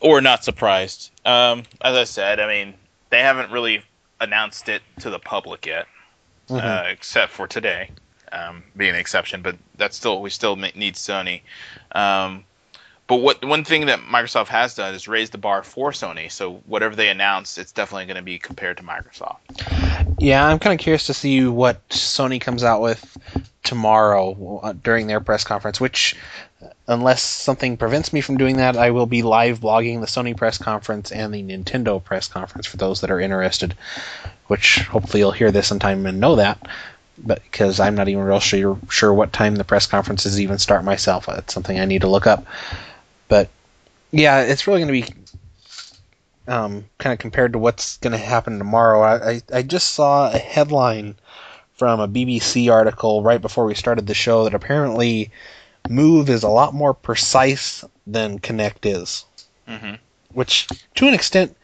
[0.00, 1.10] or not surprised.
[1.24, 2.74] Um, as I said, I mean,
[3.08, 3.82] they haven't really
[4.20, 5.86] announced it to the public yet,
[6.50, 6.62] Mhm.
[6.62, 7.90] uh, except for today,
[8.30, 9.40] um, being an exception.
[9.40, 11.40] But that's still we still need Sony.
[11.92, 12.44] Um,
[13.06, 16.30] but what one thing that Microsoft has done is raise the bar for Sony.
[16.30, 19.38] So whatever they announce, it's definitely going to be compared to Microsoft.
[20.18, 23.16] Yeah, I'm kind of curious to see what Sony comes out with
[23.62, 25.80] tomorrow uh, during their press conference.
[25.80, 26.16] Which,
[26.86, 30.56] unless something prevents me from doing that, I will be live blogging the Sony press
[30.56, 33.74] conference and the Nintendo press conference for those that are interested.
[34.46, 36.66] Which hopefully you'll hear this in time and know that.
[37.18, 40.84] But because I'm not even real sure sure what time the press conferences even start
[40.84, 42.46] myself, it's something I need to look up.
[43.28, 43.48] But
[44.10, 45.14] yeah, it's really going to be
[46.46, 49.00] um, kind of compared to what's going to happen tomorrow.
[49.00, 51.16] I, I, I just saw a headline
[51.74, 55.30] from a BBC article right before we started the show that apparently
[55.88, 59.24] Move is a lot more precise than Kinect is,
[59.66, 59.94] hmm
[60.32, 61.56] which to an extent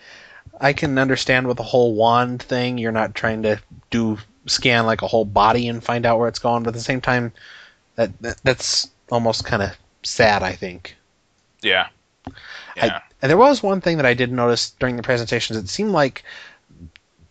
[0.61, 2.79] I can understand with the whole wand thing.
[2.79, 6.39] You're not trying to do scan like a whole body and find out where it's
[6.39, 7.33] going, but at the same time,
[7.97, 9.71] that, that that's almost kind of
[10.03, 10.43] sad.
[10.43, 10.97] I think.
[11.63, 11.89] Yeah.
[12.77, 13.01] Yeah.
[13.23, 15.59] And there was one thing that I did notice during the presentations.
[15.59, 16.25] It seemed like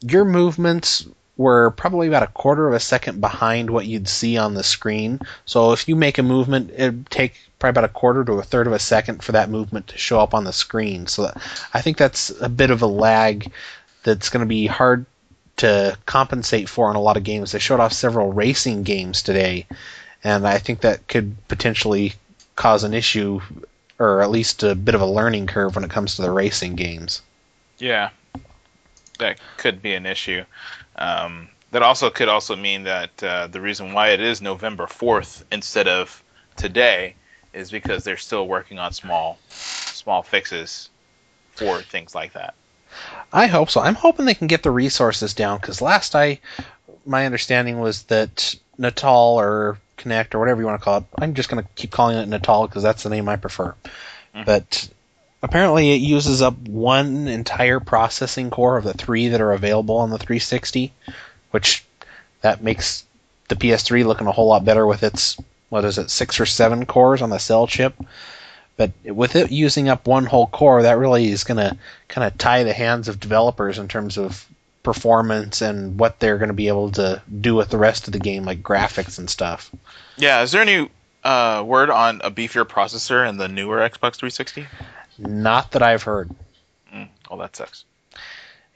[0.01, 4.53] your movements were probably about a quarter of a second behind what you'd see on
[4.53, 5.19] the screen.
[5.45, 8.67] So if you make a movement, it'd take probably about a quarter to a third
[8.67, 11.07] of a second for that movement to show up on the screen.
[11.07, 11.37] So that,
[11.73, 13.51] I think that's a bit of a lag
[14.03, 15.05] that's going to be hard
[15.57, 17.51] to compensate for in a lot of games.
[17.51, 19.65] They showed off several racing games today,
[20.23, 22.13] and I think that could potentially
[22.55, 23.41] cause an issue
[23.99, 26.75] or at least a bit of a learning curve when it comes to the racing
[26.75, 27.21] games.
[27.77, 28.09] Yeah,
[29.19, 30.43] that could be an issue.
[30.95, 35.45] Um, that also could also mean that uh, the reason why it is November fourth
[35.51, 36.23] instead of
[36.55, 37.15] today
[37.53, 40.89] is because they're still working on small, small fixes
[41.51, 42.53] for things like that.
[43.31, 43.81] I hope so.
[43.81, 46.39] I'm hoping they can get the resources down because last I,
[47.05, 51.03] my understanding was that Natal or Kinect or whatever you want to call it.
[51.17, 53.75] I'm just going to keep calling it Natal because that's the name I prefer.
[54.35, 54.45] Mhm.
[54.45, 54.89] But
[55.43, 60.09] apparently, it uses up one entire processing core of the three that are available on
[60.09, 60.93] the 360,
[61.51, 61.85] which
[62.41, 63.03] that makes
[63.49, 65.37] the PS3 looking a whole lot better with its
[65.69, 67.95] what is it six or seven cores on the cell chip.
[68.77, 72.37] But with it using up one whole core, that really is going to kind of
[72.37, 74.45] tie the hands of developers in terms of
[74.83, 78.19] performance and what they're going to be able to do with the rest of the
[78.19, 79.71] game, like graphics and stuff.
[80.17, 80.89] Yeah, is there any
[81.23, 84.67] uh, word on a beefier processor in the newer Xbox 360?
[85.17, 86.29] Not that I've heard.
[87.29, 87.85] Oh, that sucks.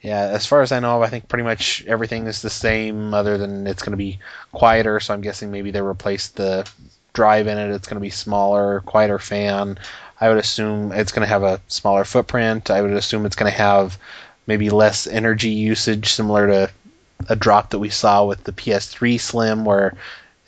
[0.00, 3.38] Yeah, as far as I know, I think pretty much everything is the same, other
[3.38, 4.18] than it's going to be
[4.52, 5.00] quieter.
[5.00, 6.68] So I'm guessing maybe they replaced the
[7.14, 7.70] drive in it.
[7.70, 9.78] It's going to be smaller, quieter fan.
[10.20, 12.70] I would assume it's going to have a smaller footprint.
[12.70, 13.98] I would assume it's going to have
[14.46, 16.70] maybe less energy usage, similar to
[17.28, 19.94] a drop that we saw with the PS3 Slim, where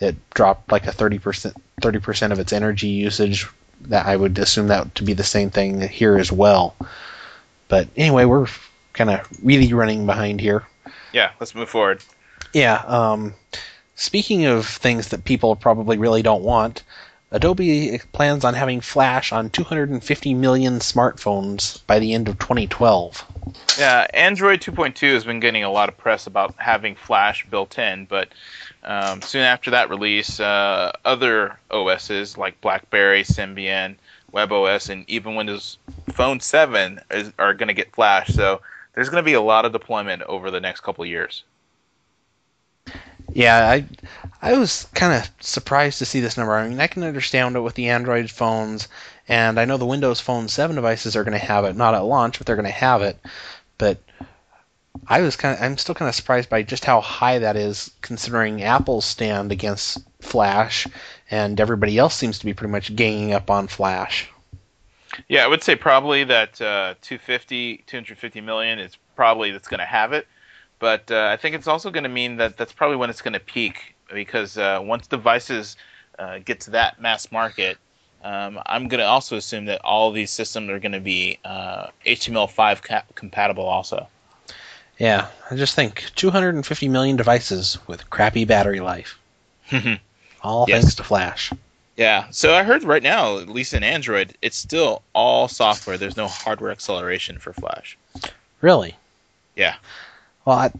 [0.01, 3.47] it dropped like a 30% 30% of its energy usage.
[3.83, 6.75] That I would assume that to be the same thing here as well.
[7.69, 8.47] But anyway, we're
[8.95, 10.65] kind of really running behind here.
[11.13, 12.03] Yeah, let's move forward.
[12.53, 12.83] Yeah.
[12.87, 13.35] Um,
[13.95, 16.83] speaking of things that people probably really don't want,
[17.37, 23.25] Adobe plans on having Flash on 250 million smartphones by the end of 2012.
[23.79, 28.07] Yeah, Android 2.2 has been getting a lot of press about having Flash built in,
[28.07, 28.31] but
[28.83, 33.97] um, soon after that release, uh, other OSs like BlackBerry, Symbian,
[34.33, 35.77] WebOS, and even Windows
[36.15, 38.29] Phone 7 is, are going to get Flash.
[38.29, 38.63] So
[38.95, 41.45] there's going to be a lot of deployment over the next couple years.
[43.37, 43.85] Yeah, I
[44.41, 46.55] I was kind of surprised to see this number.
[46.55, 48.89] I mean, I can understand it with the Android phones,
[49.29, 52.05] and I know the Windows Phone 7 devices are going to have it, not at
[52.05, 53.19] launch, but they're going to have it.
[53.77, 53.99] But
[55.07, 57.91] I was kind of, I'm still kind of surprised by just how high that is,
[58.01, 60.87] considering Apple's stand against Flash,
[61.31, 64.31] and everybody else seems to be pretty much ganging up on Flash.
[65.29, 69.85] Yeah, I would say probably that uh, 250, 250 million is probably that's going to
[69.85, 70.27] have it.
[70.79, 73.35] But uh, I think it's also going to mean that that's probably when it's going
[73.35, 75.77] to peak because uh, once devices
[76.19, 77.79] uh, get to that mass market,
[78.23, 82.91] um, I'm going to also assume that all these systems are going to be HTML5
[82.91, 84.09] uh, compatible also.
[84.99, 89.19] Yeah, I just think 250 million devices with crappy battery life.
[90.43, 90.83] all yes.
[90.83, 91.53] thanks to Flash.
[91.97, 95.97] Yeah, so I heard right now, at least in Android, it's still all software.
[95.97, 97.97] There's no hardware acceleration for Flash.
[98.61, 98.97] Really?
[99.55, 99.77] Yeah.
[100.47, 100.73] Well, I,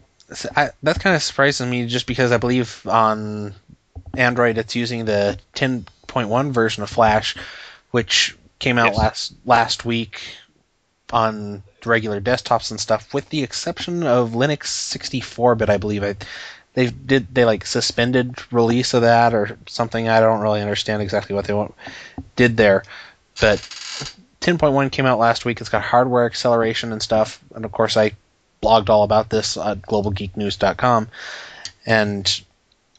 [0.55, 3.53] I, that kind of surprises me just because I believe on
[4.15, 7.35] Android it's using the 10.1 version of Flash,
[7.91, 8.97] which came out yes.
[8.97, 10.21] last last week
[11.11, 16.03] on regular desktops and stuff, with the exception of Linux 64-bit, I believe.
[16.03, 16.15] I,
[16.73, 20.07] they did they like suspended release of that or something.
[20.07, 21.75] I don't really understand exactly what they want,
[22.35, 22.83] did there,
[23.39, 23.57] but
[24.41, 25.59] 10.1 came out last week.
[25.59, 28.13] It's got hardware acceleration and stuff, and of course I
[28.61, 31.07] blogged all about this at globalgeeknews.com,
[31.85, 32.41] and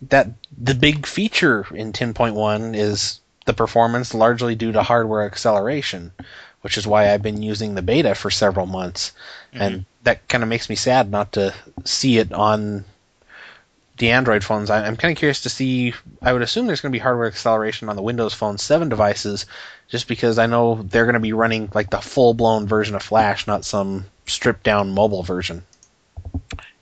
[0.02, 6.12] that the big feature in 10.1 is the performance largely due to hardware acceleration,
[6.60, 9.12] which is why I've been using the beta for several months,
[9.52, 9.62] mm-hmm.
[9.62, 12.84] and that kind of makes me sad not to see it on
[13.98, 14.70] the Android phones.
[14.70, 15.92] I'm kind of curious to see.
[16.22, 19.46] I would assume there's going to be hardware acceleration on the Windows Phone 7 devices,
[19.88, 23.02] just because I know they're going to be running like the full blown version of
[23.02, 25.64] Flash, not some stripped down mobile version.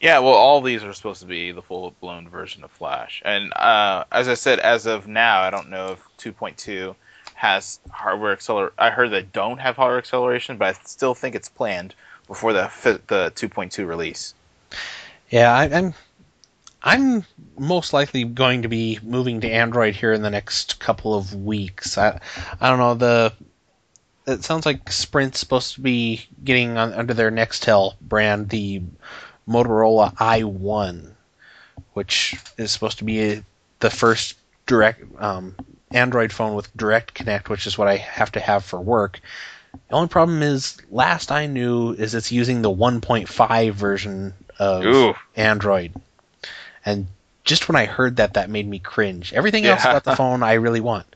[0.00, 3.22] Yeah, well, all these are supposed to be the full blown version of Flash.
[3.24, 6.94] And uh, as I said, as of now, I don't know if 2.2
[7.34, 8.74] has hardware acceleration.
[8.78, 11.94] I heard they don't have hardware acceleration, but I still think it's planned
[12.26, 12.70] before the
[13.06, 14.34] the 2.2 release.
[15.30, 15.94] Yeah, I, I'm
[16.82, 17.24] I'm
[17.58, 21.98] most likely going to be moving to Android here in the next couple of weeks.
[21.98, 22.20] I
[22.60, 23.32] I don't know the
[24.26, 28.82] it sounds like Sprint's supposed to be getting on, under their Nextel brand the
[29.48, 31.12] Motorola i1,
[31.92, 33.42] which is supposed to be
[33.80, 34.36] the first
[34.66, 35.54] direct um,
[35.92, 39.20] Android phone with Direct Connect, which is what I have to have for work.
[39.88, 45.14] The only problem is, last I knew, is it's using the 1.5 version of Ooh.
[45.36, 45.92] Android,
[46.84, 47.06] and
[47.44, 49.32] just when I heard that, that made me cringe.
[49.32, 49.72] Everything yeah.
[49.72, 51.06] else about the phone I really want,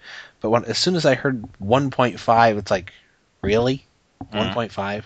[0.40, 2.92] but when, as soon as I heard 1.5, it's like,
[3.42, 3.84] really?
[4.32, 4.58] Mm-hmm.
[4.58, 5.04] 1.5?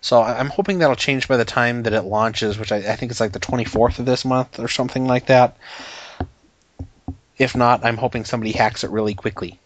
[0.00, 3.10] So I'm hoping that'll change by the time that it launches, which I, I think
[3.10, 5.56] it's like the 24th of this month or something like that.
[7.36, 9.58] If not, I'm hoping somebody hacks it really quickly.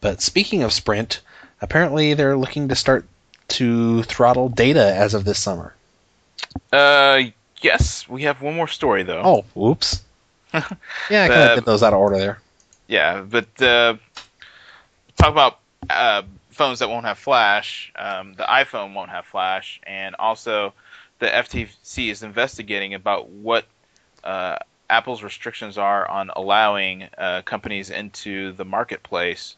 [0.00, 1.20] But speaking of Sprint,
[1.60, 3.06] apparently they're looking to start
[3.48, 5.74] to throttle data as of this summer.
[6.72, 7.22] Uh,
[7.60, 9.22] yes, we have one more story though.
[9.22, 10.02] Oh, whoops.
[10.54, 10.64] yeah,
[11.10, 12.40] I kind of did those out of order there.
[12.90, 13.94] Yeah, but uh,
[15.16, 17.92] talk about uh, phones that won't have Flash.
[17.94, 20.74] Um, the iPhone won't have Flash, and also
[21.20, 23.64] the FTC is investigating about what
[24.24, 24.56] uh,
[24.90, 29.54] Apple's restrictions are on allowing uh, companies into the marketplace,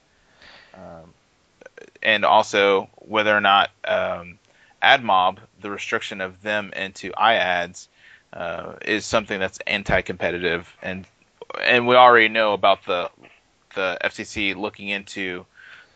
[0.75, 1.15] um,
[2.03, 4.39] and also whether or not um,
[4.83, 7.89] AdMob, the restriction of them into iAds,
[8.35, 11.07] uh, is something that's anti-competitive, and
[11.61, 13.11] and we already know about the
[13.75, 15.45] the FCC looking into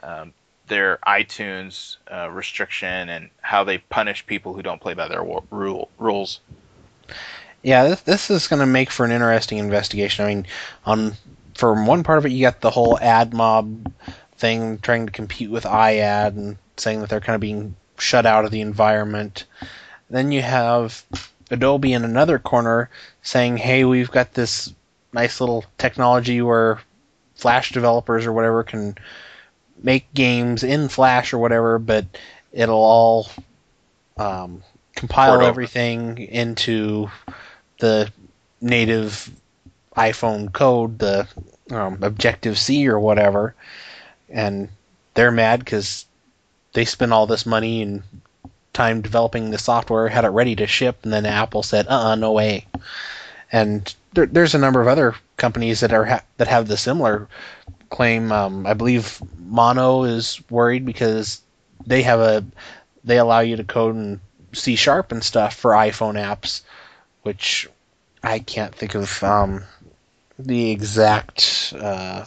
[0.02, 0.32] um,
[0.68, 5.88] their iTunes uh, restriction and how they punish people who don't play by their rule,
[5.98, 6.40] rules.
[7.62, 10.24] Yeah, this, this is going to make for an interesting investigation.
[10.24, 10.46] I mean,
[10.84, 11.16] on
[11.54, 13.90] from one part of it, you got the whole AdMob
[14.36, 18.44] thing trying to compete with iAd and saying that they're kind of being shut out
[18.44, 19.44] of the environment.
[20.10, 21.02] Then you have
[21.50, 22.90] Adobe in another corner
[23.22, 24.72] saying, "Hey, we've got this
[25.12, 26.80] nice little technology where
[27.36, 28.96] Flash developers or whatever can
[29.82, 32.06] make games in Flash or whatever, but
[32.52, 33.28] it'll all
[34.16, 34.62] um,
[34.94, 37.10] compile everything into
[37.78, 38.10] the
[38.60, 39.30] native
[39.96, 41.28] iPhone code, the
[41.70, 43.54] um, Objective C or whatever,
[44.28, 44.68] and
[45.14, 46.06] they're mad because
[46.72, 48.02] they spent all this money and
[48.72, 52.14] time developing the software, had it ready to ship, and then Apple said, "Uh, uh
[52.14, 52.66] no way."
[53.50, 57.28] And there, there's a number of other companies that are ha- that have the similar
[57.90, 58.32] claim.
[58.32, 61.40] Um, I believe Mono is worried because
[61.86, 62.44] they have a
[63.04, 64.20] they allow you to code in
[64.52, 66.62] C sharp and stuff for iPhone apps,
[67.22, 67.68] which
[68.22, 69.62] I can't think of um,
[70.38, 71.74] the exact.
[71.78, 72.24] Uh,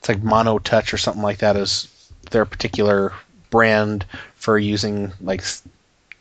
[0.00, 1.86] it's like MonoTouch or something like that is
[2.32, 3.12] their particular
[3.50, 4.04] brand
[4.34, 5.44] for using like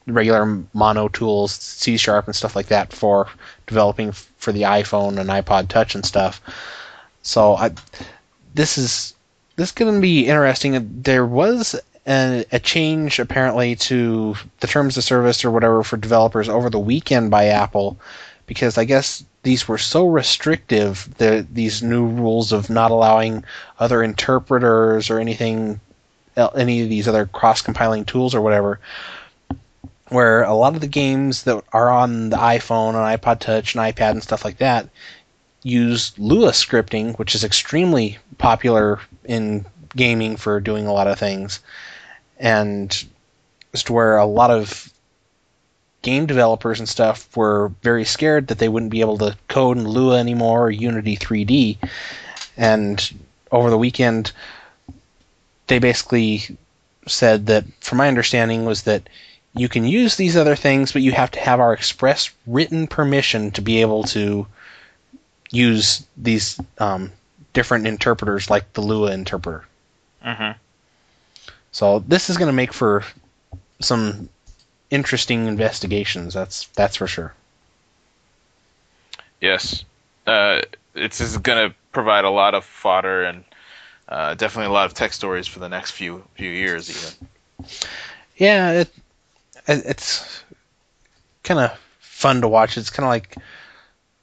[0.05, 3.28] regular mono tools, C sharp and stuff like that for
[3.72, 6.41] developing for the iPhone and iPod Touch and stuff.
[7.22, 7.72] So I,
[8.53, 9.15] this is
[9.55, 11.01] this is going to be interesting.
[11.03, 16.49] There was a, a, change apparently to the terms of service or whatever for developers
[16.49, 17.97] over the weekend by Apple,
[18.45, 21.07] because I guess these were so restrictive.
[21.17, 23.45] The these new rules of not allowing
[23.80, 25.80] other interpreters or anything,
[26.36, 28.80] any of these other cross-compiling tools or whatever.
[30.12, 33.82] Where a lot of the games that are on the iPhone and iPod Touch and
[33.82, 34.89] iPad and stuff like that
[35.64, 41.62] use Lua scripting, which is extremely popular in gaming for doing a lot of things,
[42.39, 43.05] and
[43.72, 44.91] just where a lot of
[46.01, 49.88] game developers and stuff were very scared that they wouldn't be able to code in
[49.88, 51.78] Lua anymore or Unity 3D,
[52.57, 53.14] and
[53.49, 54.34] over the weekend
[55.68, 56.57] they basically
[57.07, 59.07] said that, from my understanding, was that
[59.54, 63.52] you can use these other things, but you have to have our express written permission
[63.52, 64.47] to be able to
[65.52, 67.12] use these um,
[67.54, 69.66] different interpreters like the Lua interpreter.
[70.26, 70.58] Mm-hmm.
[71.72, 73.04] So this is going to make for
[73.80, 74.30] some
[74.89, 76.34] interesting investigations.
[76.34, 77.34] That's that's for sure.
[79.39, 79.84] Yes,
[80.28, 80.62] uh,
[80.93, 83.43] it's going to provide a lot of fodder and
[84.08, 87.70] uh, definitely a lot of tech stories for the next few few years, even.
[88.38, 88.93] Yeah, it,
[89.68, 90.43] it's
[91.43, 92.78] kind of fun to watch.
[92.78, 93.36] It's kind of like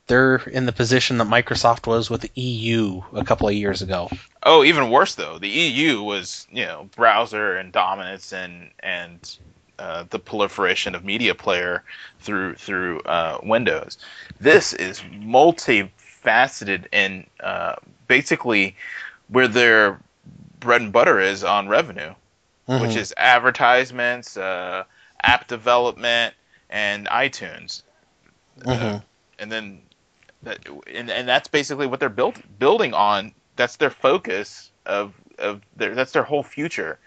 [0.06, 4.10] they're in the position that Microsoft was with the EU a couple of years ago.
[4.42, 5.38] Oh, even worse though.
[5.38, 9.38] The EU was, you know, browser and dominance and and
[9.78, 11.84] uh, the proliferation of media player
[12.20, 13.98] through through uh, Windows.
[14.40, 17.76] This is multifaceted and uh,
[18.08, 18.74] basically
[19.28, 20.00] where their
[20.58, 22.14] bread and butter is on revenue,
[22.68, 22.82] mm-hmm.
[22.82, 24.84] which is advertisements, uh,
[25.22, 26.34] app development,
[26.70, 27.82] and iTunes.
[28.64, 28.98] Uh, mm-hmm.
[29.38, 29.80] and then
[30.42, 33.32] that, and, and that's basically what they're built building on.
[33.56, 36.98] That's their focus of of their that's their whole future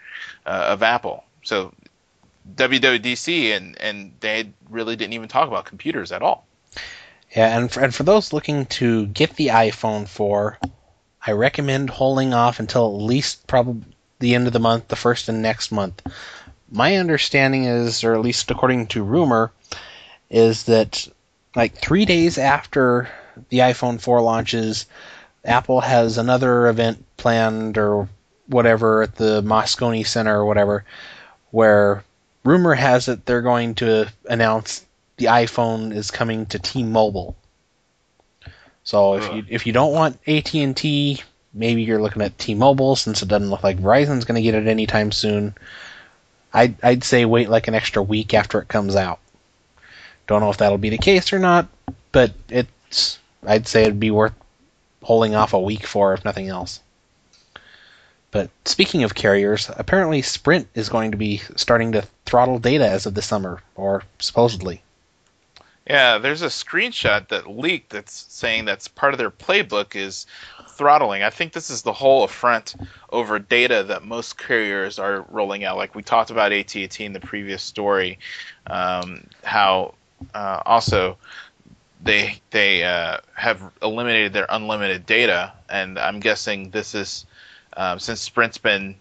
[0.46, 1.24] uh, of Apple.
[1.42, 1.72] So
[2.54, 6.46] WWDC and and they really didn't even talk about computers at all.
[7.34, 10.58] Yeah, and for, and for those looking to get the iPhone 4,
[11.26, 13.82] I recommend holding off until at least probably
[14.18, 16.02] the end of the month, the first and next month.
[16.72, 19.52] My understanding is, or at least according to rumor,
[20.30, 21.06] is that
[21.54, 23.10] like three days after
[23.50, 24.86] the iPhone 4 launches,
[25.44, 28.08] Apple has another event planned or
[28.46, 30.84] whatever at the Moscone Center or whatever,
[31.50, 32.04] where
[32.42, 34.84] rumor has it they're going to announce
[35.18, 37.36] the iPhone is coming to T-Mobile.
[38.84, 42.96] So if you if you don't want AT and T, maybe you're looking at T-Mobile
[42.96, 45.54] since it doesn't look like Verizon's going to get it anytime soon.
[46.52, 49.18] I'd I'd say wait like an extra week after it comes out.
[50.26, 51.68] Don't know if that'll be the case or not,
[52.12, 54.34] but it's I'd say it'd be worth
[55.02, 56.80] holding off a week for, if nothing else.
[58.30, 63.04] But speaking of carriers, apparently Sprint is going to be starting to throttle data as
[63.04, 64.82] of this summer, or supposedly.
[65.88, 70.26] Yeah, there's a screenshot that leaked that's saying that's part of their playbook is
[70.68, 71.22] throttling.
[71.22, 72.76] I think this is the whole affront
[73.10, 75.76] over data that most carriers are rolling out.
[75.76, 78.18] Like we talked about AT&T in the previous story,
[78.68, 79.94] um, how
[80.34, 81.16] uh, also
[82.02, 87.26] they they uh, have eliminated their unlimited data, and I'm guessing this is
[87.76, 88.96] um, since Sprint's been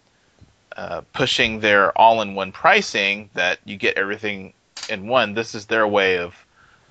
[0.78, 4.54] uh, pushing their all-in-one pricing that you get everything
[4.90, 5.34] in one.
[5.34, 6.34] This is their way of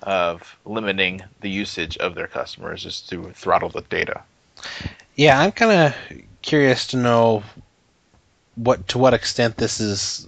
[0.03, 4.21] of limiting the usage of their customers is to throttle the data.
[5.15, 7.43] Yeah, I'm kind of curious to know
[8.55, 10.27] what to what extent this is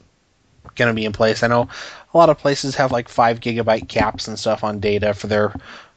[0.75, 1.43] going to be in place.
[1.43, 1.67] I know
[2.13, 5.53] a lot of places have like five gigabyte caps and stuff on data for their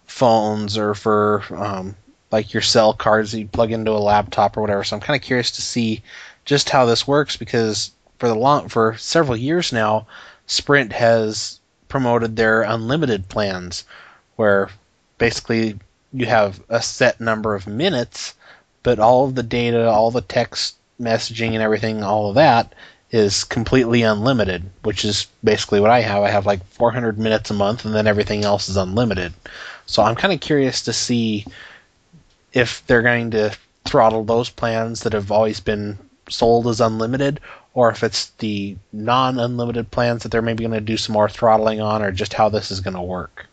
[0.07, 1.97] phones or for um,
[2.31, 4.85] like your cell cards that you plug into a laptop or whatever.
[4.85, 6.03] So I'm kind of curious to see
[6.45, 10.07] just how this works because for the long for several years now,
[10.47, 13.84] Sprint has promoted their unlimited plans,
[14.37, 14.70] where
[15.18, 15.78] basically
[16.12, 18.34] you have a set number of minutes,
[18.82, 22.74] but all of the data, all the text messaging and everything, all of that
[23.11, 26.22] is completely unlimited, which is basically what I have.
[26.22, 29.32] I have like 400 minutes a month, and then everything else is unlimited.
[29.87, 31.47] So I'm kind of curious to see
[32.53, 37.41] if they're going to throttle those plans that have always been sold as unlimited,
[37.77, 41.29] or if it's the non unlimited plans that they're maybe going to do some more
[41.29, 43.47] throttling on, or just how this is going to work.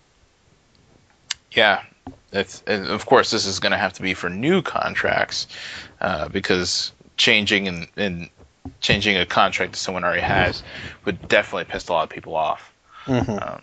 [1.52, 1.84] Yeah,
[2.32, 5.48] it's, and of course, this is going to have to be for new contracts
[6.00, 8.30] uh, because changing and, and
[8.80, 10.64] changing a contract that someone already has
[11.04, 12.74] would definitely piss a lot of people off.
[13.06, 13.32] Mm-hmm.
[13.32, 13.62] Um,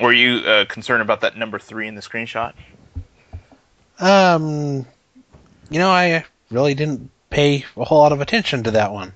[0.00, 2.52] were you uh, concerned about that number three in the screenshot?
[4.00, 4.86] Um,
[5.70, 9.12] you know, I really didn't pay a whole lot of attention to that one.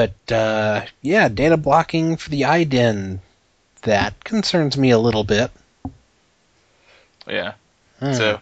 [0.00, 3.18] But uh, yeah, data blocking for the iDEN
[3.82, 5.50] that concerns me a little bit.
[7.28, 7.52] Yeah.
[7.98, 8.14] Hmm.
[8.14, 8.40] So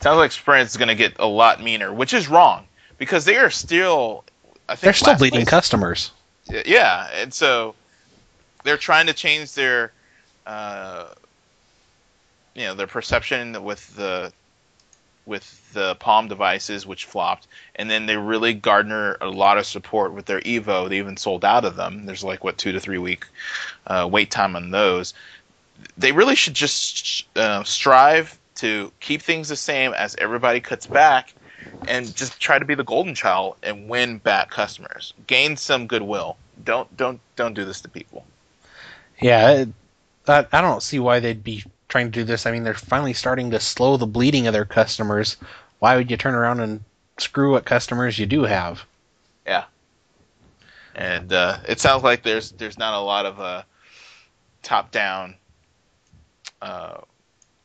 [0.00, 2.66] sounds like Sprint is going to get a lot meaner, which is wrong
[2.98, 4.24] because they are still.
[4.68, 6.10] I think they're still bleeding place- customers.
[6.66, 7.76] Yeah, and so
[8.64, 9.92] they're trying to change their,
[10.44, 11.04] uh,
[12.54, 14.32] you know, their perception with the
[15.26, 17.46] with the Palm devices, which flopped,
[17.76, 20.88] and then they really garner a lot of support with their Evo.
[20.88, 22.06] They even sold out of them.
[22.06, 23.26] There's like what two to three week
[23.86, 25.14] uh, wait time on those.
[25.96, 31.34] They really should just uh, strive to keep things the same as everybody cuts back,
[31.88, 36.36] and just try to be the golden child and win back customers, gain some goodwill.
[36.64, 38.24] Don't don't don't do this to people.
[39.20, 39.64] Yeah,
[40.26, 42.46] I, I don't see why they'd be trying to do this.
[42.46, 45.36] I mean, they're finally starting to slow the bleeding of their customers.
[45.80, 46.82] Why would you turn around and
[47.18, 48.86] screw what customers you do have?
[49.44, 49.64] Yeah.
[50.94, 53.62] And uh, it sounds like there's there's not a lot of uh,
[54.62, 55.34] top down
[56.62, 56.98] uh,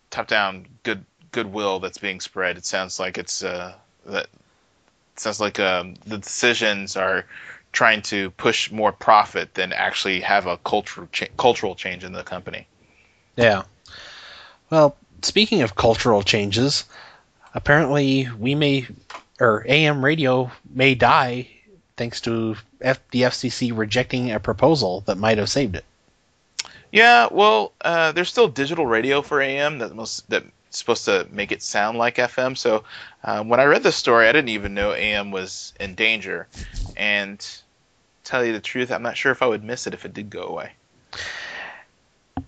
[0.10, 2.58] top down good goodwill that's being spread.
[2.58, 3.74] It sounds like it's uh,
[4.06, 7.26] that it sounds like um, the decisions are
[7.72, 12.24] trying to push more profit than actually have a cultural cha- cultural change in the
[12.24, 12.68] company.
[13.36, 13.64] Yeah.
[14.70, 16.86] Well, speaking of cultural changes,
[17.54, 18.88] apparently we may,
[19.40, 21.48] or AM radio may die
[21.98, 25.86] thanks to F- the FCC rejecting a proposal that might have saved it.
[26.92, 31.52] Yeah, well, uh, there's still digital radio for AM that most that's supposed to make
[31.52, 32.58] it sound like FM.
[32.58, 32.84] So
[33.24, 36.48] uh, when I read this story, I didn't even know AM was in danger.
[36.96, 37.46] And
[38.24, 40.30] tell you the truth, I'm not sure if I would miss it if it did
[40.30, 40.72] go away.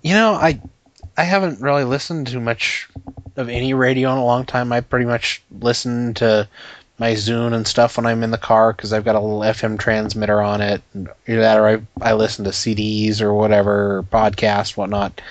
[0.01, 0.61] You know, I
[1.17, 2.87] I haven't really listened to much
[3.35, 4.71] of any radio in a long time.
[4.71, 6.47] I pretty much listen to
[6.99, 9.79] my Zune and stuff when I'm in the car because I've got a little FM
[9.79, 10.81] transmitter on it.
[10.93, 15.21] And either that or I, I listen to CDs or whatever, podcasts, whatnot.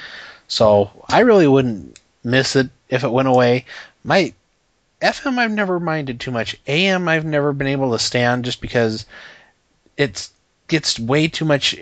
[0.48, 3.64] So I really wouldn't miss it if it went away.
[4.04, 4.32] My
[5.02, 6.56] FM I've never minded too much.
[6.66, 9.06] AM I've never been able to stand just because
[9.96, 10.30] it's
[10.68, 11.76] gets way too much.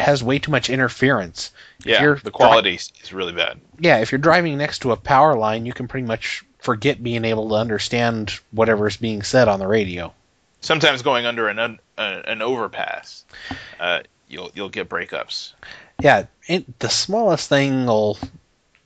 [0.00, 1.52] Has way too much interference.
[1.84, 3.60] Yeah, the quality is is really bad.
[3.78, 7.24] yeah, if you're driving next to a power line, you can pretty much forget being
[7.24, 10.12] able to understand whatever's being said on the radio.
[10.60, 13.24] Sometimes going under an un, uh, an overpass,
[13.78, 15.52] uh, you'll you'll get breakups.
[16.00, 18.18] Yeah, it, the smallest thing will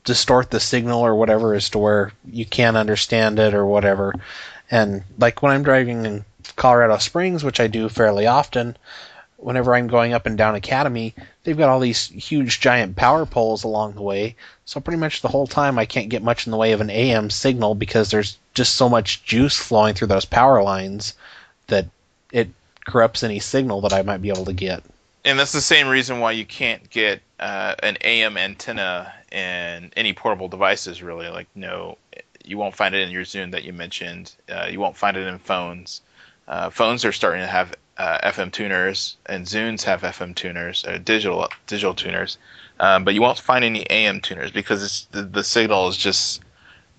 [0.04, 4.14] distort the signal or whatever as to where you can't understand it or whatever.
[4.70, 6.24] And like when I'm driving in
[6.56, 8.76] Colorado Springs, which I do fairly often,
[9.44, 13.62] whenever I'm going up and down Academy, they've got all these huge giant power poles
[13.62, 14.36] along the way.
[14.64, 16.88] So pretty much the whole time I can't get much in the way of an
[16.88, 21.12] AM signal because there's just so much juice flowing through those power lines
[21.66, 21.86] that
[22.32, 22.48] it
[22.86, 24.82] corrupts any signal that I might be able to get.
[25.26, 30.14] And that's the same reason why you can't get uh, an AM antenna in any
[30.14, 31.02] portable devices.
[31.02, 31.98] Really, like no,
[32.44, 34.32] you won't find it in your Zune that you mentioned.
[34.48, 36.00] Uh, you won't find it in phones.
[36.48, 40.98] Uh, phones are starting to have uh, FM tuners, and Zunes have FM tuners, uh,
[40.98, 42.38] digital digital tuners.
[42.80, 46.42] Um, but you won't find any AM tuners because it's, the, the signal is just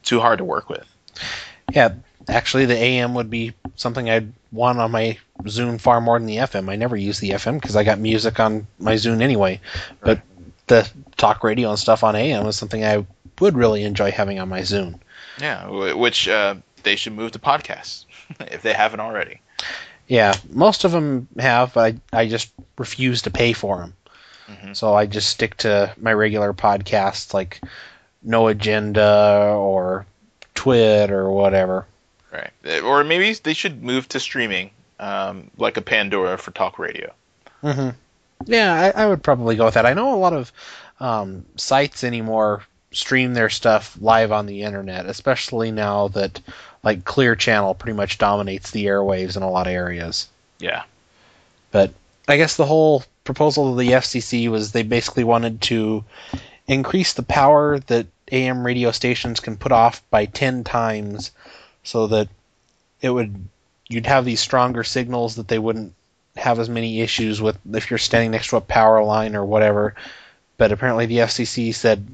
[0.04, 0.88] too hard to work with.
[1.74, 1.96] Yeah,
[2.30, 6.38] actually, the AM would be something I'd want on my Zune far more than the
[6.38, 6.70] FM.
[6.70, 9.60] I never use the FM because I got music on my Zune anyway.
[10.02, 10.22] But
[10.68, 13.06] the talk radio and stuff on AM is something I
[13.40, 15.00] would really enjoy having on my Zune.
[15.40, 18.06] Yeah, which uh, they should move to podcasts
[18.40, 19.42] if they haven't already.
[20.08, 23.94] Yeah, most of them have, but I, I just refuse to pay for them.
[24.48, 24.76] Mhm.
[24.76, 27.62] So I just stick to my regular podcasts like
[28.22, 30.06] No Agenda or
[30.54, 31.86] Twit or whatever.
[32.32, 32.52] Right.
[32.66, 37.12] Uh, Or maybe they should move to streaming, um, like a Pandora for talk radio.
[37.64, 37.90] Mm-hmm.
[38.46, 39.86] Yeah, I, I would probably go with that.
[39.86, 40.52] I know a lot of
[41.00, 46.40] um, sites anymore stream their stuff live on the internet, especially now that
[46.86, 50.30] like Clear Channel pretty much dominates the airwaves in a lot of areas.
[50.60, 50.84] Yeah.
[51.72, 51.92] But
[52.28, 56.06] I guess the whole proposal of the FCC was they basically wanted to
[56.68, 61.32] increase the power that AM radio stations can put off by 10 times
[61.84, 62.30] so that
[63.02, 63.48] it would
[63.88, 65.94] you'd have these stronger signals that they wouldn't
[66.36, 69.96] have as many issues with if you're standing next to a power line or whatever.
[70.58, 72.08] But apparently the FCC said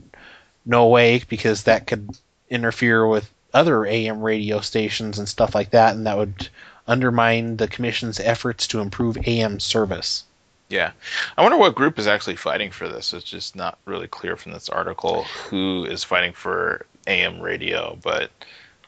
[0.65, 2.09] no way because that could
[2.49, 6.49] interfere with other AM radio stations and stuff like that and that would
[6.87, 10.23] undermine the commission's efforts to improve AM service.
[10.69, 10.91] Yeah.
[11.37, 13.13] I wonder what group is actually fighting for this.
[13.13, 18.31] It's just not really clear from this article who is fighting for AM radio, but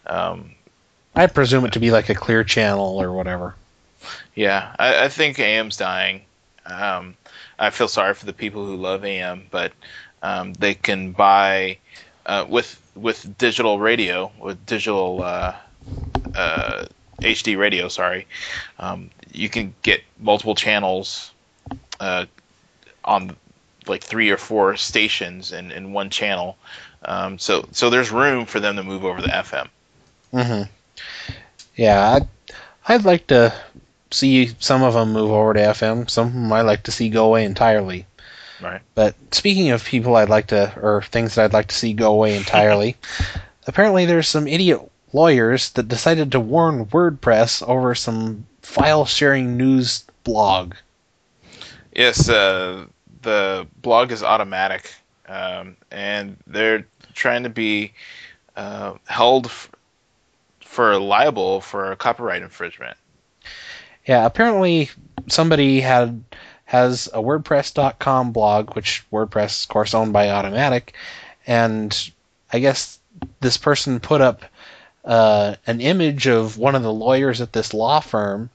[0.08, 0.56] um,
[1.16, 3.56] I presume it to be like a clear channel or whatever.
[4.34, 6.22] yeah, I, I think AM's dying.
[6.66, 7.16] Um,
[7.60, 9.74] I feel sorry for the people who love AM, but
[10.22, 11.78] um, they can buy
[12.26, 15.56] uh, with with digital radio, with digital uh,
[16.36, 16.86] uh,
[17.22, 17.88] HD radio.
[17.88, 18.28] Sorry,
[18.80, 21.32] um, you can get multiple channels
[22.00, 22.26] uh,
[23.04, 23.36] on
[23.88, 26.58] like three or four stations in, in one channel.
[27.06, 29.68] Um, so so there's room for them to move over to FM.
[30.34, 30.64] Mm-hmm.
[31.76, 32.28] Yeah, I'd,
[32.88, 33.54] I'd like to
[34.12, 36.10] see some of them move over to FM.
[36.10, 38.06] Some of them I'd like to see go away entirely.
[38.64, 38.82] Right.
[38.96, 42.14] But speaking of people I'd like to, or things that I'd like to see go
[42.14, 42.96] away entirely,
[43.68, 44.80] apparently there's some idiot
[45.12, 50.76] lawyers that decided to warn WordPress over some file sharing news blog.
[51.94, 52.86] Yes, uh,
[53.22, 54.92] the blog is Automattic,
[55.28, 57.94] um, and they're trying to be
[58.56, 59.70] uh, held f-
[60.62, 62.98] for liable for copyright infringement.
[64.08, 64.90] Yeah, apparently
[65.28, 66.24] somebody had
[66.74, 70.90] has a WordPress.com blog, which WordPress, of course, owned by Automattic,
[71.46, 72.10] and
[72.52, 72.98] I guess
[73.42, 74.44] this person put up
[75.06, 78.50] uh, an image of one of the lawyers at this law firm,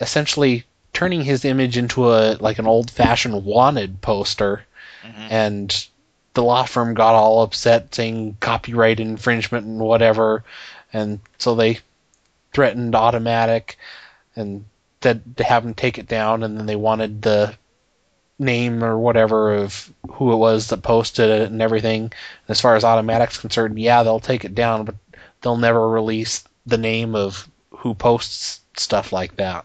[0.00, 0.64] essentially
[0.94, 4.64] turning his image into a like an old-fashioned wanted poster,
[5.04, 5.26] Mhm.
[5.30, 5.86] and
[6.32, 10.42] the law firm got all upset, saying copyright infringement and whatever,
[10.94, 11.80] and so they
[12.54, 13.76] threatened Automattic.
[14.34, 14.64] And
[15.02, 17.56] said to have him take it down, and then they wanted the
[18.38, 22.12] name or whatever of who it was that posted it and everything.
[22.48, 24.94] As far as Automattic's concerned, yeah, they'll take it down, but
[25.40, 29.64] they'll never release the name of who posts stuff like that.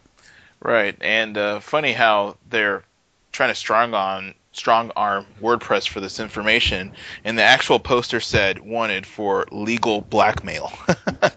[0.62, 2.84] Right, and uh, funny how they're
[3.32, 8.60] trying to strong on strong arm WordPress for this information, and the actual poster said
[8.60, 10.72] wanted for legal blackmail.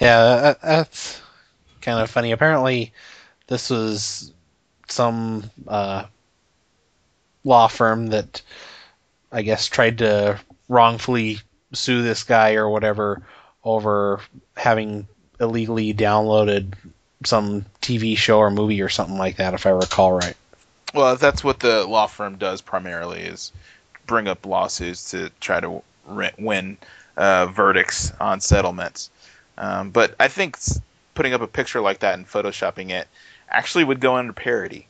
[0.00, 1.20] Yeah, that, that's
[1.80, 2.32] kind of funny.
[2.32, 2.92] Apparently,
[3.46, 4.32] this was
[4.88, 6.04] some uh,
[7.44, 8.42] law firm that
[9.32, 11.40] I guess tried to wrongfully
[11.72, 13.22] sue this guy or whatever
[13.64, 14.20] over
[14.56, 15.06] having
[15.40, 16.74] illegally downloaded
[17.24, 20.36] some TV show or movie or something like that, if I recall right.
[20.94, 23.52] Well, that's what the law firm does primarily is
[24.06, 25.82] bring up lawsuits to try to
[26.38, 26.78] win
[27.16, 29.10] uh, verdicts on settlements.
[29.58, 30.56] Um, but I think
[31.18, 33.08] putting up a picture like that and photoshopping it
[33.48, 34.86] actually would go under parody,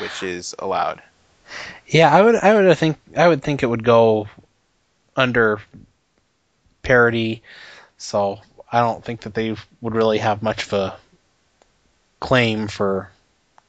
[0.00, 1.02] which is allowed.
[1.88, 2.36] Yeah, I would.
[2.36, 2.96] I would think.
[3.16, 4.28] I would think it would go
[5.16, 5.60] under
[6.82, 7.42] parody.
[7.98, 8.38] So
[8.70, 10.96] I don't think that they would really have much of a
[12.20, 13.10] claim for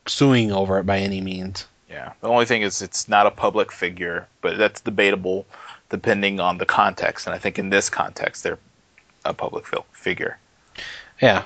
[0.06, 1.66] suing over it by any means.
[1.90, 2.14] Yeah.
[2.22, 5.48] The only thing is it's not a public figure, but that's debatable
[5.90, 7.26] depending on the context.
[7.26, 8.60] And I think in this context, they're
[9.24, 10.38] a public figure.
[11.20, 11.46] Yeah.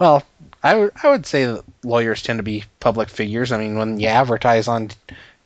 [0.00, 0.24] Well,
[0.62, 0.92] I would.
[1.02, 3.52] I would say that lawyers tend to be public figures.
[3.52, 4.90] I mean, when you advertise on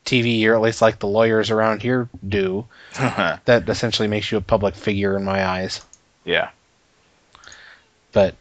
[0.04, 4.40] TV, or at least like the lawyers around here do, that essentially makes you a
[4.40, 5.84] public figure in my eyes.
[6.24, 6.50] yeah.
[8.12, 8.36] But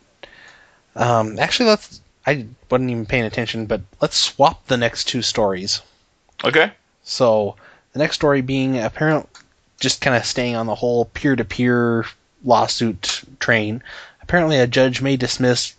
[0.95, 1.99] um, actually, let's.
[2.27, 5.81] I wasn't even paying attention, but let's swap the next two stories.
[6.43, 6.71] Okay.
[7.03, 7.55] So
[7.93, 9.27] the next story being apparent,
[9.79, 12.05] just kind of staying on the whole peer-to-peer
[12.45, 13.81] lawsuit train.
[14.21, 15.73] Apparently, a judge may dismiss